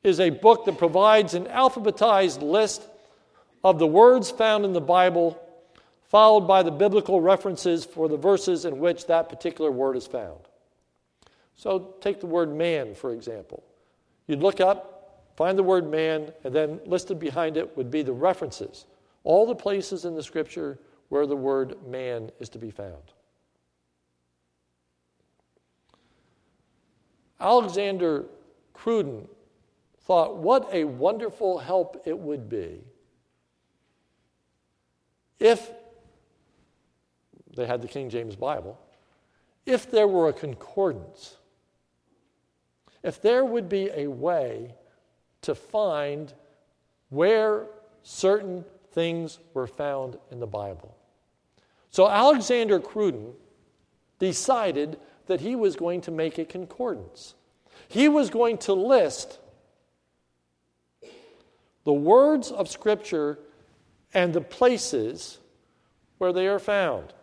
[0.04, 2.84] is a book that provides an alphabetized list
[3.64, 5.40] of the words found in the Bible,
[6.12, 10.42] followed by the biblical references for the verses in which that particular word is found.
[11.56, 13.64] So, take the word man, for example.
[14.28, 18.12] You'd look up, find the word man, and then listed behind it would be the
[18.12, 18.88] references,
[19.24, 23.14] all the places in the scripture where the word man is to be found.
[27.40, 28.26] Alexander
[28.74, 29.30] Cruden
[30.02, 32.82] thought, what a wonderful help it would be
[35.40, 35.72] if
[37.56, 38.80] they had the King James Bible,
[39.66, 41.38] if there were a concordance,
[43.04, 44.74] if there would be a way
[45.42, 46.34] to find
[47.10, 47.68] where
[48.04, 50.96] certain things were found in the Bible.
[51.90, 53.34] So Alexander Cruden
[54.20, 57.36] decided that he was going to make a concordance.
[57.88, 59.40] He was going to list
[61.84, 63.40] the words of Scripture
[64.14, 65.40] and the places
[66.18, 67.14] where they are found.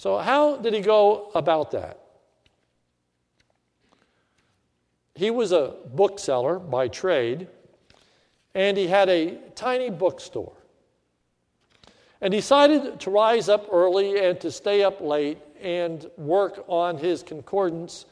[0.00, 2.00] So, how did he go about that?
[5.14, 7.48] He was a bookseller by trade,
[8.54, 10.54] and he had a tiny bookstore.
[12.22, 16.96] And he decided to rise up early and to stay up late and work on
[16.96, 18.06] his concordance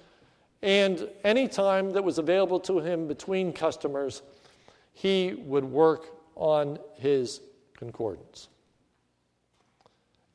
[0.61, 4.21] and any time that was available to him between customers,
[4.93, 7.41] he would work on his
[7.79, 8.49] concordance.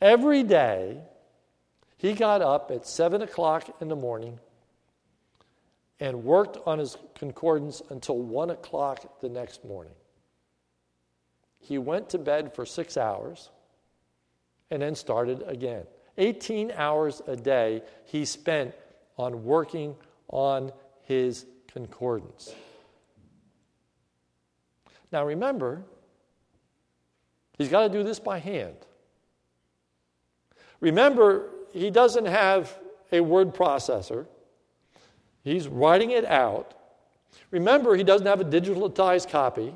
[0.01, 0.97] Every day,
[2.03, 4.37] he got up at 7 o'clock in the morning
[6.01, 9.93] and worked on his concordance until 1 o'clock the next morning.
[11.59, 13.51] He went to bed for six hours
[14.69, 15.85] and then started again.
[16.17, 18.75] 18 hours a day he spent
[19.17, 19.95] on working
[20.27, 20.73] on
[21.03, 22.53] his concordance.
[25.09, 25.85] Now remember,
[27.57, 28.75] he's got to do this by hand.
[30.81, 32.77] Remember, he doesn't have
[33.11, 34.25] a word processor,
[35.43, 36.73] he's writing it out.
[37.51, 39.75] Remember, he doesn't have a digitalized copy.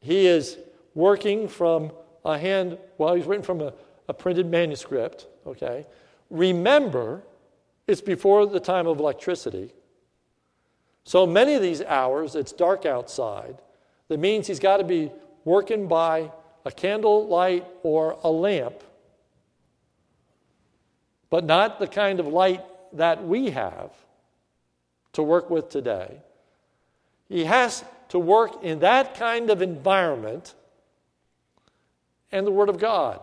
[0.00, 0.56] he is
[0.94, 1.92] working from
[2.24, 3.72] a hand, well, he's written from a,
[4.08, 5.86] a printed manuscript, okay?
[6.30, 7.22] Remember,
[7.86, 9.72] it's before the time of electricity.
[11.04, 13.58] So many of these hours, it's dark outside.
[14.08, 15.10] That means he's got to be
[15.44, 16.30] working by
[16.64, 18.82] a candle light or a lamp,
[21.30, 23.92] but not the kind of light that we have
[25.12, 26.20] to work with today.
[27.28, 30.54] He has to work in that kind of environment
[32.32, 33.20] and the Word of God.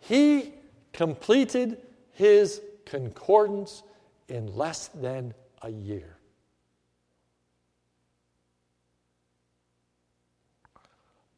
[0.00, 0.54] He
[0.92, 1.78] completed
[2.12, 3.82] his concordance
[4.28, 6.16] in less than a year.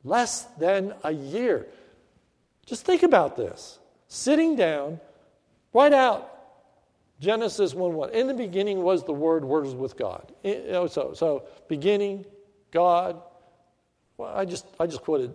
[0.04, 1.66] Less than a year.
[2.70, 3.80] Just think about this.
[4.06, 5.00] Sitting down,
[5.74, 6.30] write out
[7.18, 8.10] Genesis 1 1.
[8.10, 10.32] In the beginning was the Word, Word was with God.
[10.44, 12.24] Oh, so, so beginning,
[12.70, 13.20] God.
[14.16, 15.32] Well, I just, I just quoted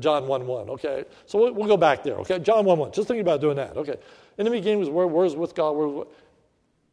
[0.00, 0.70] John 1 1.
[0.70, 1.04] Okay.
[1.26, 2.16] So we'll, we'll go back there.
[2.16, 2.40] Okay.
[2.40, 2.90] John 1 1.
[2.90, 3.76] Just think about doing that.
[3.76, 3.94] Okay.
[4.36, 5.76] In the beginning was Word, Word was with God.
[5.76, 6.08] Word, word.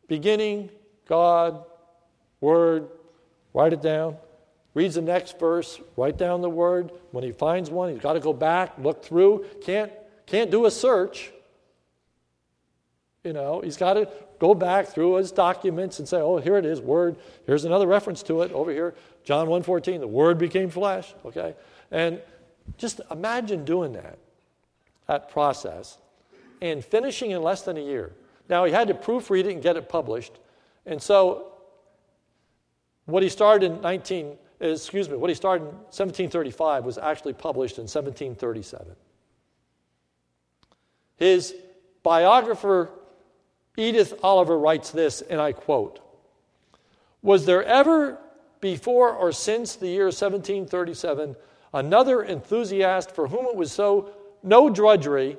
[0.08, 0.70] Beginning,
[1.08, 1.66] God,
[2.40, 2.88] Word.
[3.52, 4.16] Write it down.
[4.74, 6.92] Reads the next verse, write down the word.
[7.12, 9.46] When he finds one, he's got to go back, look through.
[9.62, 9.92] Can't,
[10.26, 11.32] can't do a search.
[13.24, 14.10] You know, he's got to
[14.40, 17.18] go back through his documents and say, oh, here it is, word.
[17.46, 18.96] Here's another reference to it over here.
[19.24, 21.14] John 1.14, the word became flesh.
[21.24, 21.56] Okay?
[21.92, 22.20] And
[22.78, 24.18] just imagine doing that,
[25.08, 25.98] that process,
[26.62, 28.12] and finishing in less than a year.
[28.50, 30.34] Now, he had to proofread it and get it published.
[30.86, 31.54] And so,
[33.06, 34.38] what he started in 19,
[34.72, 38.96] excuse me, what he started in 1735 was actually published in 1737.
[41.18, 41.56] His
[42.02, 42.90] biographer
[43.76, 46.00] Edith Oliver writes this, and I quote
[47.22, 48.20] Was there ever
[48.62, 51.36] before or since the year 1737
[51.74, 54.12] another enthusiast for whom it was so
[54.44, 55.38] no drudgery,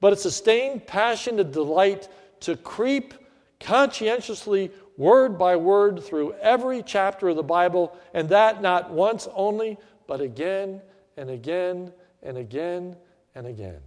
[0.00, 2.08] but a sustained passion and delight
[2.40, 3.14] to creep
[3.60, 9.78] conscientiously word by word through every chapter of the Bible, and that not once only,
[10.06, 10.82] but again
[11.16, 11.90] and again
[12.22, 12.94] and again
[13.34, 13.80] and again.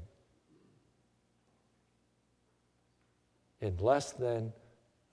[3.62, 4.52] in less than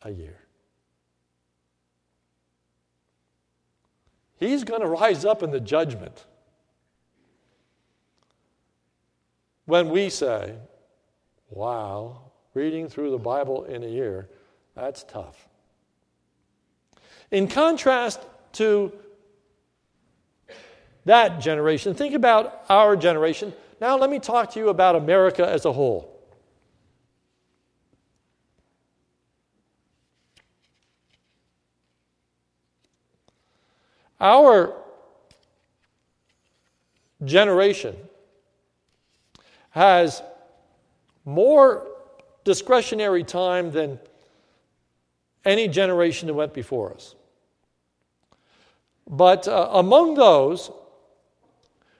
[0.02, 0.38] a year.
[4.40, 6.24] He's going to rise up in the judgment.
[9.66, 10.54] When we say,
[11.50, 12.22] wow,
[12.54, 14.28] reading through the Bible in a year,
[14.74, 15.47] that's tough.
[17.30, 18.20] In contrast
[18.52, 18.92] to
[21.04, 23.52] that generation, think about our generation.
[23.80, 26.14] Now, let me talk to you about America as a whole.
[34.20, 34.74] Our
[37.24, 37.96] generation
[39.70, 40.22] has
[41.24, 41.86] more
[42.44, 44.00] discretionary time than
[45.44, 47.14] any generation that went before us.
[49.08, 50.70] But uh, among those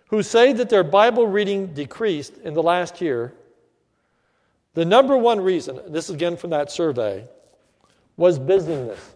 [0.08, 3.32] who say that their Bible reading decreased in the last year,
[4.74, 7.26] the number one reason, this is again from that survey,
[8.16, 9.14] was busyness.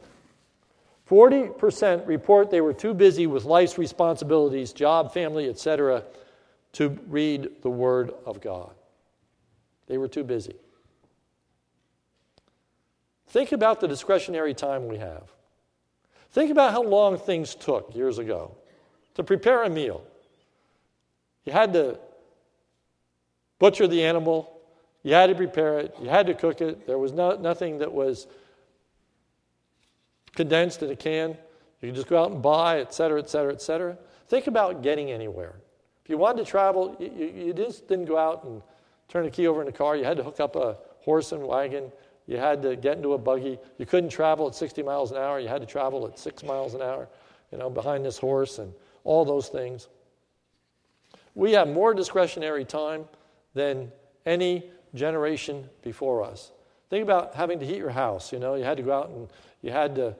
[1.08, 6.02] 40% report they were too busy with life's responsibilities, job, family, etc.,
[6.72, 8.72] to read the Word of God.
[9.86, 10.54] They were too busy.
[13.28, 15.24] Think about the discretionary time we have.
[16.32, 18.56] Think about how long things took years ago
[19.14, 20.02] to prepare a meal.
[21.44, 21.98] You had to
[23.58, 24.50] butcher the animal,
[25.02, 26.86] you had to prepare it, you had to cook it.
[26.86, 28.26] There was no, nothing that was
[30.34, 31.36] condensed in a can.
[31.80, 33.98] You can just go out and buy, et cetera, et cetera, et cetera.
[34.28, 35.54] Think about getting anywhere.
[36.04, 38.62] If you wanted to travel, you, you just didn't go out and
[39.08, 39.96] turn the key over in the car.
[39.96, 41.92] You had to hook up a horse and wagon.
[42.26, 43.58] You had to get into a buggy.
[43.78, 45.40] You couldn't travel at 60 miles an hour.
[45.40, 47.08] You had to travel at six miles an hour,
[47.50, 48.72] you know, behind this horse and
[49.04, 49.88] all those things.
[51.34, 53.06] We have more discretionary time
[53.54, 53.90] than
[54.26, 56.52] any generation before us.
[56.90, 58.32] Think about having to heat your house.
[58.32, 59.28] You know, you had to go out and
[59.62, 60.14] you had to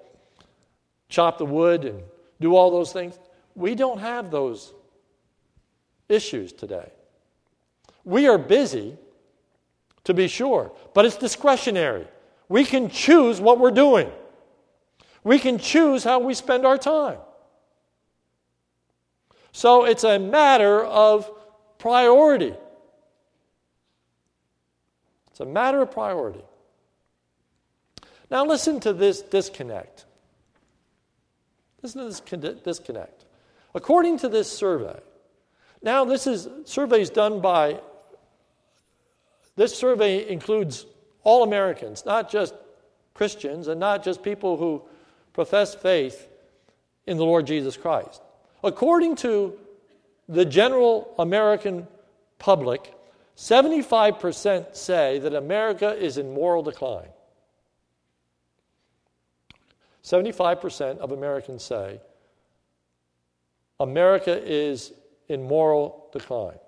[1.09, 2.03] chop the wood and
[2.40, 3.18] do all those things.
[3.55, 4.72] We don't have those
[6.09, 6.90] issues today.
[8.05, 8.96] We are busy,
[10.05, 12.07] to be sure, but it's discretionary.
[12.48, 14.11] We can choose what we're doing,
[15.24, 17.18] we can choose how we spend our time.
[19.53, 21.30] So it's a matter of
[21.78, 22.55] priority.
[25.30, 26.42] It's a matter of priority.
[28.30, 30.07] Now, listen to this disconnect.
[31.82, 33.26] Listen to this disconnect.
[33.74, 35.00] According to this survey,
[35.82, 37.80] now this is surveys done by
[39.57, 40.86] this survey includes
[41.24, 42.55] all Americans, not just
[43.14, 44.82] Christians and not just people who
[45.32, 46.28] profess faith
[47.07, 48.22] in the Lord Jesus Christ.
[48.64, 49.59] According to
[50.28, 51.86] the general American
[52.38, 52.94] public,
[53.36, 57.09] 75% say that America is in moral decline.
[60.03, 62.00] 75% of Americans say
[63.78, 64.92] America is
[65.28, 66.59] in moral decline.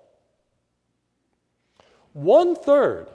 [2.15, 3.09] One third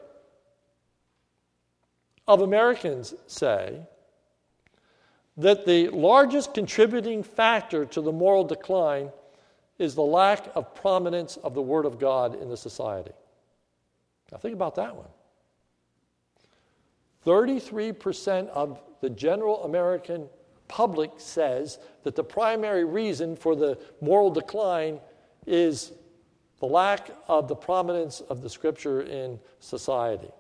[2.29, 3.81] of Americans say
[5.39, 9.11] that the largest contributing factor to the moral decline
[9.79, 13.13] is the lack of prominence of the Word of God in the society.
[14.31, 15.09] Now, think about that one.
[17.25, 20.29] 33% of the general American
[20.69, 25.01] public says that the primary reason for the moral decline
[25.47, 25.93] is
[26.61, 30.31] the lack of the prominence of the Scripture in society.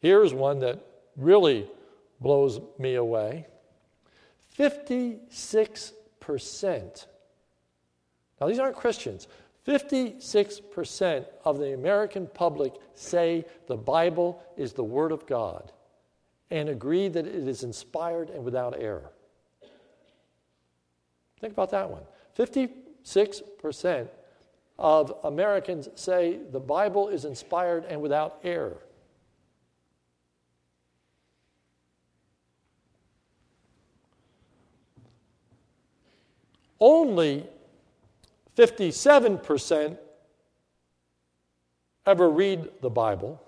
[0.00, 0.84] Here's one that
[1.16, 1.70] really
[2.20, 3.46] blows me away
[4.58, 7.06] 56%.
[8.40, 9.28] Now, these aren't Christians.
[9.66, 15.72] 56% of the American public say the Bible is the Word of God
[16.50, 19.10] and agree that it is inspired and without error.
[21.40, 22.02] Think about that one.
[22.38, 24.08] 56%
[24.78, 28.78] of Americans say the Bible is inspired and without error.
[36.84, 37.46] only
[38.56, 39.98] 57%
[42.06, 43.42] ever read the Bible,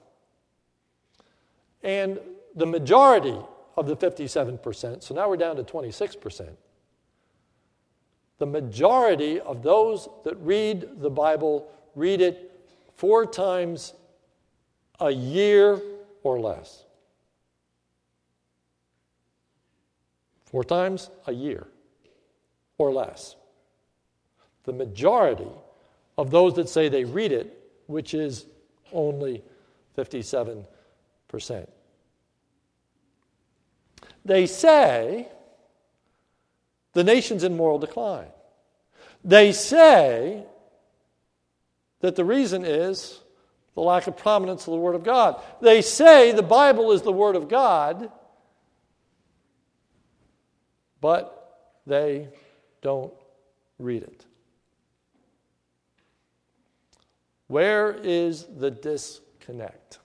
[1.82, 2.18] and
[2.54, 3.38] the majority
[3.76, 6.50] of the 57%, so now we're down to 26%,
[8.38, 13.94] the majority of those that read the Bible read it four times
[15.00, 15.80] a year
[16.22, 16.84] or less.
[20.46, 21.66] Four times a year
[22.78, 23.36] or less.
[24.66, 25.48] The majority
[26.18, 28.46] of those that say they read it, which is
[28.92, 29.42] only
[29.96, 30.66] 57%.
[34.24, 35.28] They say
[36.92, 38.28] the nation's in moral decline.
[39.24, 40.44] They say
[42.00, 43.20] that the reason is
[43.74, 45.40] the lack of prominence of the Word of God.
[45.60, 48.10] They say the Bible is the Word of God,
[51.00, 52.28] but they
[52.82, 53.12] don't
[53.78, 54.24] read it.
[57.48, 59.98] Where is the disconnect?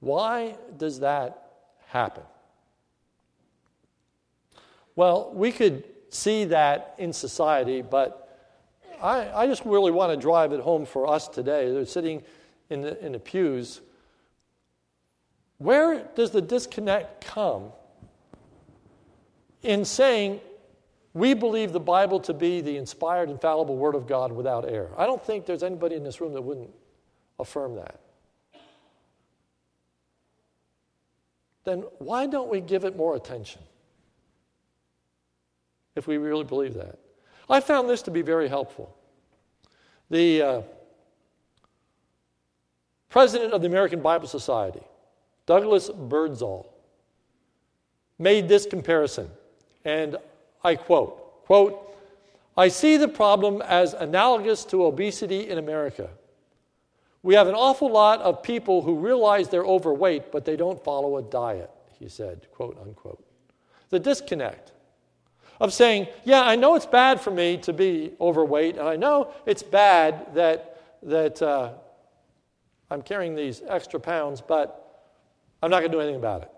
[0.00, 1.52] Why does that
[1.88, 2.22] happen?
[4.94, 8.22] Well, we could see that in society, but
[9.02, 11.70] I, I just really want to drive it home for us today.
[11.70, 12.22] They're sitting
[12.70, 13.82] in the, in the pews.
[15.58, 17.72] Where does the disconnect come
[19.62, 20.40] in saying
[21.16, 24.90] we believe the Bible to be the inspired, infallible Word of God without error.
[24.98, 26.68] I don't think there's anybody in this room that wouldn't
[27.38, 28.00] affirm that.
[31.64, 33.62] Then why don't we give it more attention?
[35.94, 36.98] If we really believe that.
[37.48, 38.94] I found this to be very helpful.
[40.10, 40.62] The uh,
[43.08, 44.82] president of the American Bible Society,
[45.46, 46.70] Douglas Birdsall,
[48.18, 49.30] made this comparison.
[49.86, 50.18] And
[50.66, 51.96] I quote, quote,
[52.56, 56.10] I see the problem as analogous to obesity in America.
[57.22, 61.18] We have an awful lot of people who realize they're overweight, but they don't follow
[61.18, 63.24] a diet, he said, quote unquote.
[63.90, 64.72] The disconnect
[65.60, 69.32] of saying, yeah, I know it's bad for me to be overweight, and I know
[69.46, 71.74] it's bad that, that uh,
[72.90, 75.04] I'm carrying these extra pounds, but
[75.62, 76.50] I'm not going to do anything about it.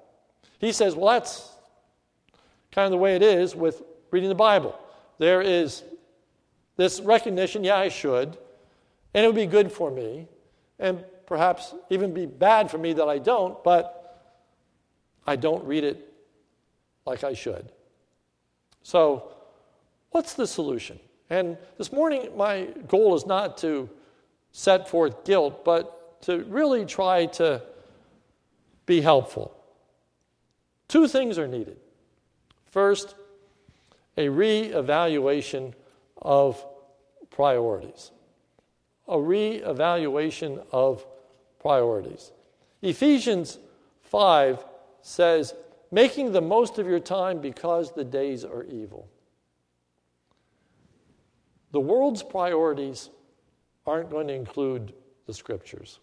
[0.60, 1.50] He says, well, that's
[2.72, 4.78] kind of the way it is with reading the Bible.
[5.18, 5.82] There is
[6.76, 8.38] this recognition, yeah, I should,
[9.14, 10.28] and it would be good for me,
[10.78, 13.94] and perhaps even be bad for me that I don't, but
[15.26, 16.12] I don't read it
[17.04, 17.70] like I should.
[18.82, 19.32] So,
[20.10, 20.98] what's the solution?
[21.30, 23.88] And this morning, my goal is not to
[24.52, 27.62] set forth guilt, but to really try to
[28.86, 29.54] be helpful.
[30.88, 31.76] Two things are needed.
[32.70, 33.14] First,
[34.18, 35.74] a re-evaluation
[36.20, 36.66] of
[37.30, 38.10] priorities.
[39.06, 41.06] A re-evaluation of
[41.60, 42.32] priorities.
[42.82, 43.58] Ephesians
[44.02, 44.64] 5
[45.02, 45.54] says,
[45.92, 49.08] making the most of your time because the days are evil.
[51.70, 53.10] The world's priorities
[53.86, 54.94] aren't going to include
[55.26, 56.00] the scriptures.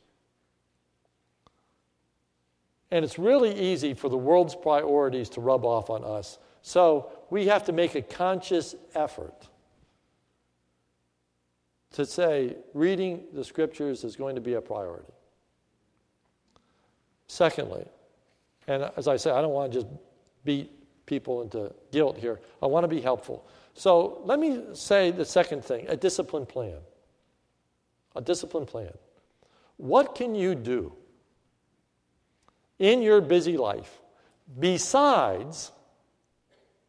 [2.91, 6.39] And it's really easy for the world's priorities to rub off on us.
[6.61, 9.47] So we have to make a conscious effort
[11.91, 15.13] to say reading the scriptures is going to be a priority.
[17.27, 17.85] Secondly,
[18.67, 19.91] and as I say, I don't want to just
[20.43, 20.71] beat
[21.05, 23.47] people into guilt here, I want to be helpful.
[23.73, 26.77] So let me say the second thing a discipline plan.
[28.15, 28.91] A discipline plan.
[29.77, 30.93] What can you do
[32.79, 34.01] in your busy life
[34.59, 35.71] besides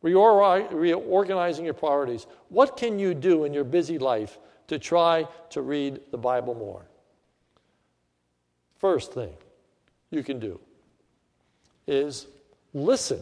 [0.02, 2.26] reorganizing your priorities?
[2.48, 4.38] What can you do in your busy life
[4.68, 6.86] to try to read the Bible more?
[8.78, 9.34] First thing
[10.10, 10.60] you can do
[11.86, 12.26] is
[12.74, 13.20] listen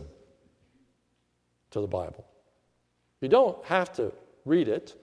[1.71, 2.25] to the Bible.
[3.21, 4.13] You don't have to
[4.45, 4.95] read it,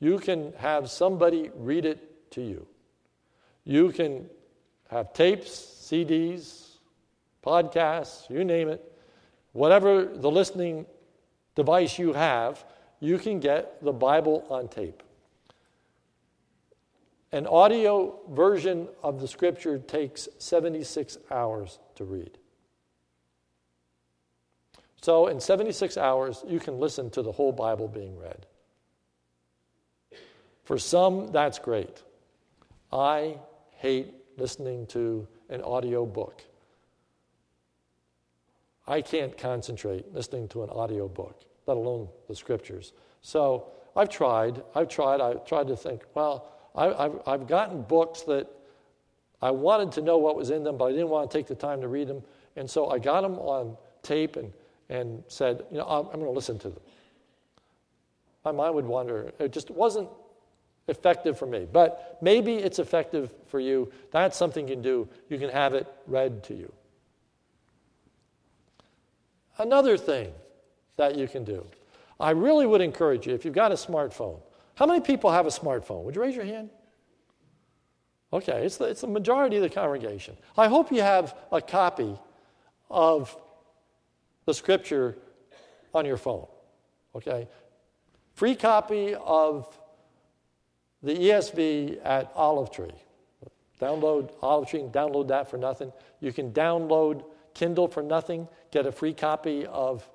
[0.00, 2.66] you can have somebody read it to you.
[3.64, 4.28] You can
[4.90, 6.68] have tapes, CDs,
[7.44, 8.84] podcasts, you name it.
[9.52, 10.86] Whatever the listening
[11.58, 12.64] device you have,
[13.00, 15.02] you can get the Bible on tape.
[17.32, 22.38] An audio version of the scripture takes 76 hours to read.
[25.02, 28.46] So, in 76 hours, you can listen to the whole Bible being read.
[30.62, 32.04] For some, that's great.
[32.92, 33.40] I
[33.78, 36.44] hate listening to an audio book.
[38.88, 42.92] I can't concentrate listening to an audio book, let alone the scriptures.
[43.22, 48.22] So I've tried, I've tried, I've tried to think, well, I, have I've gotten books
[48.22, 48.48] that
[49.40, 51.54] I wanted to know what was in them, but I didn't want to take the
[51.54, 52.22] time to read them.
[52.56, 54.52] And so I got them on tape and
[54.88, 56.80] and said, you know, I'm, I'm going to listen to them.
[58.44, 59.32] My mind would wander.
[59.38, 60.08] It just wasn't
[60.86, 61.66] effective for me.
[61.70, 63.92] But maybe it's effective for you.
[64.10, 65.08] That's something you can do.
[65.28, 66.72] You can have it read to you.
[69.58, 70.32] Another thing
[70.96, 71.66] that you can do,
[72.20, 74.40] I really would encourage you if you've got a smartphone.
[74.74, 76.04] How many people have a smartphone?
[76.04, 76.70] Would you raise your hand?
[78.32, 80.36] Okay, it's the, it's the majority of the congregation.
[80.56, 82.14] I hope you have a copy
[82.90, 83.36] of
[84.44, 85.16] the scripture
[85.94, 86.46] on your phone.
[87.14, 87.48] Okay?
[88.34, 89.78] Free copy of
[91.02, 92.92] the ESV at Olive Tree.
[93.80, 95.92] Download Olive Tree and download that for nothing.
[96.20, 100.08] You can download Kindle for nothing, get a free copy of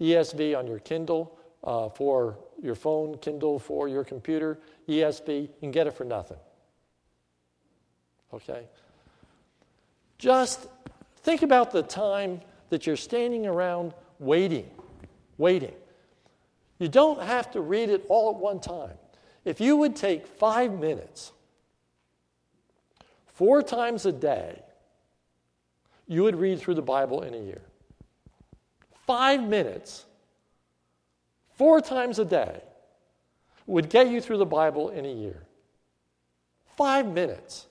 [0.00, 4.58] ESV on your Kindle uh, for your phone, Kindle for your computer,
[4.88, 6.38] ESV, you can get it for nothing.
[8.32, 8.66] Okay?
[10.18, 10.66] Just
[11.18, 14.70] think about the time that you're standing around waiting,
[15.38, 15.74] waiting.
[16.78, 18.96] You don't have to read it all at one time.
[19.44, 21.32] If you would take five minutes,
[23.26, 24.62] four times a day,
[26.06, 27.62] you would read through the Bible in a year.
[29.06, 30.04] Five minutes,
[31.54, 32.62] four times a day,
[33.66, 35.42] would get you through the Bible in a year.
[36.76, 37.66] Five minutes.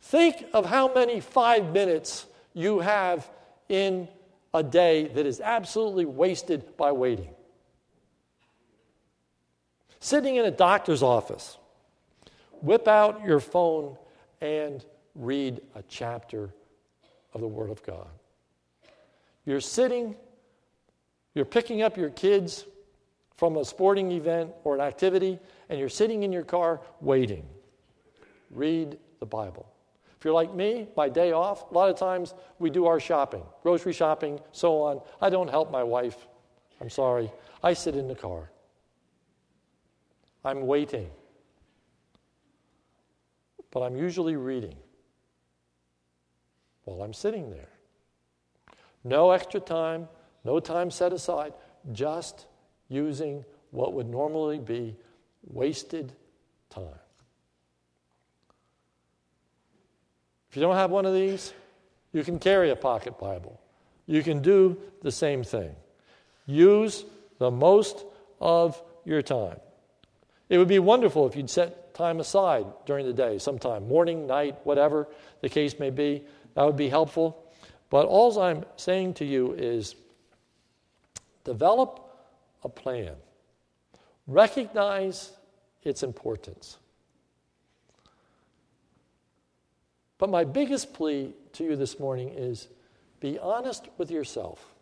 [0.00, 3.28] Think of how many five minutes you have
[3.68, 4.08] in
[4.52, 7.30] a day that is absolutely wasted by waiting.
[9.98, 11.56] Sitting in a doctor's office,
[12.60, 13.96] whip out your phone
[14.40, 14.84] and
[15.14, 16.50] read a chapter
[17.32, 18.08] of the Word of God.
[19.46, 20.14] You're sitting,
[21.34, 22.64] you're picking up your kids
[23.36, 27.44] from a sporting event or an activity, and you're sitting in your car waiting.
[28.50, 29.66] Read the Bible.
[30.16, 33.42] If you're like me, my day off, a lot of times we do our shopping,
[33.62, 35.00] grocery shopping, so on.
[35.20, 36.26] I don't help my wife.
[36.80, 37.30] I'm sorry.
[37.62, 38.50] I sit in the car.
[40.44, 41.10] I'm waiting.
[43.70, 44.76] But I'm usually reading
[46.84, 47.70] while I'm sitting there.
[49.02, 50.08] No extra time,
[50.44, 51.54] no time set aside,
[51.92, 52.46] just
[52.88, 54.96] using what would normally be
[55.42, 56.12] wasted
[56.70, 57.00] time.
[60.50, 61.52] If you don't have one of these,
[62.12, 63.60] you can carry a pocket Bible.
[64.06, 65.74] You can do the same thing.
[66.46, 67.04] Use
[67.38, 68.04] the most
[68.40, 69.58] of your time.
[70.48, 74.58] It would be wonderful if you'd set time aside during the day, sometime, morning, night,
[74.64, 75.08] whatever
[75.40, 76.22] the case may be.
[76.54, 77.50] That would be helpful.
[77.90, 79.96] But all I'm saying to you is
[81.44, 82.00] develop
[82.62, 83.14] a plan.
[84.26, 85.32] Recognize
[85.82, 86.78] its importance.
[90.18, 92.68] But my biggest plea to you this morning is
[93.20, 94.74] be honest with yourself.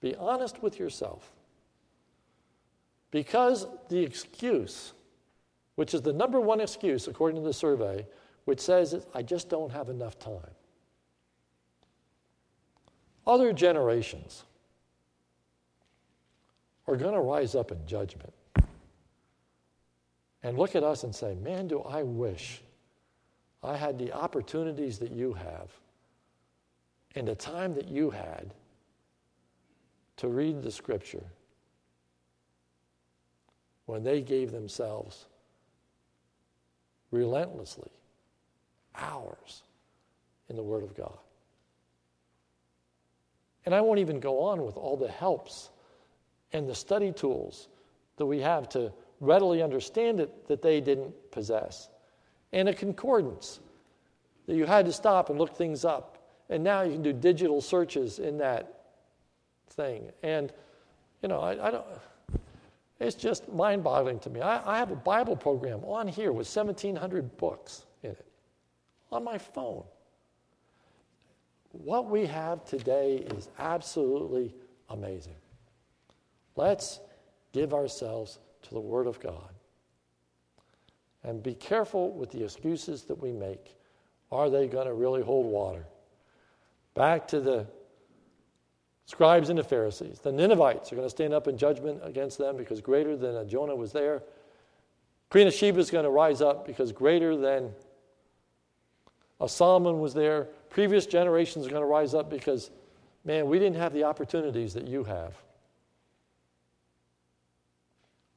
[0.00, 1.32] Be honest with yourself.
[3.10, 4.92] Because the excuse,
[5.76, 8.06] which is the number one excuse according to the survey,
[8.44, 10.54] which says, I just don't have enough time.
[13.26, 14.44] Other generations
[16.86, 18.32] are going to rise up in judgment
[20.42, 22.62] and look at us and say, Man, do I wish
[23.62, 25.70] I had the opportunities that you have
[27.16, 28.54] and the time that you had
[30.18, 31.24] to read the scripture
[33.86, 35.26] when they gave themselves
[37.10, 37.90] relentlessly
[38.94, 39.62] hours
[40.48, 41.18] in the Word of God.
[43.66, 45.70] And I won't even go on with all the helps
[46.52, 47.68] and the study tools
[48.16, 51.88] that we have to readily understand it that they didn't possess.
[52.52, 53.60] And a concordance
[54.46, 56.18] that you had to stop and look things up.
[56.48, 58.84] And now you can do digital searches in that
[59.70, 60.10] thing.
[60.22, 60.52] And,
[61.22, 61.84] you know, I, I don't,
[63.00, 64.40] it's just mind boggling to me.
[64.40, 68.26] I, I have a Bible program on here with 1,700 books in it
[69.10, 69.82] on my phone.
[71.82, 74.54] What we have today is absolutely
[74.88, 75.36] amazing.
[76.56, 77.00] Let's
[77.52, 79.50] give ourselves to the Word of God.
[81.22, 83.76] And be careful with the excuses that we make.
[84.30, 85.84] Are they going to really hold water?
[86.94, 87.66] Back to the
[89.06, 90.20] scribes and the Pharisees.
[90.20, 93.76] The Ninevites are going to stand up in judgment against them because greater than Jonah
[93.76, 94.22] was there.
[95.30, 97.72] Queen of Sheba is going to rise up because greater than
[99.40, 100.48] a Solomon was there.
[100.76, 102.70] Previous generations are going to rise up because,
[103.24, 105.32] man, we didn't have the opportunities that you have.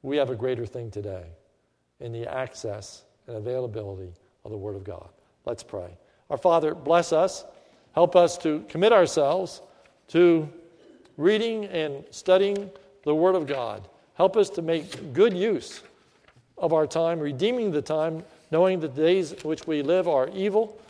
[0.00, 1.26] We have a greater thing today
[2.00, 4.14] in the access and availability
[4.46, 5.10] of the Word of God.
[5.44, 5.90] Let's pray.
[6.30, 7.44] Our Father, bless us.
[7.92, 9.60] Help us to commit ourselves
[10.08, 10.48] to
[11.18, 12.70] reading and studying
[13.04, 13.86] the Word of God.
[14.14, 15.82] Help us to make good use
[16.56, 20.30] of our time, redeeming the time, knowing that the days in which we live are
[20.30, 20.80] evil,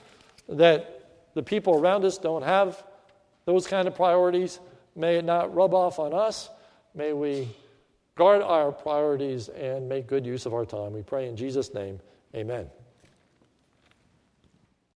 [0.49, 1.00] that
[1.35, 2.83] the people around us don't have
[3.45, 4.61] those kind of priorities.
[4.97, 6.51] May it not rub off on us.
[6.95, 7.49] May we
[8.17, 10.93] guard our priorities and make good use of our time.
[10.93, 12.01] We pray in Jesus' name.
[12.35, 12.69] Amen.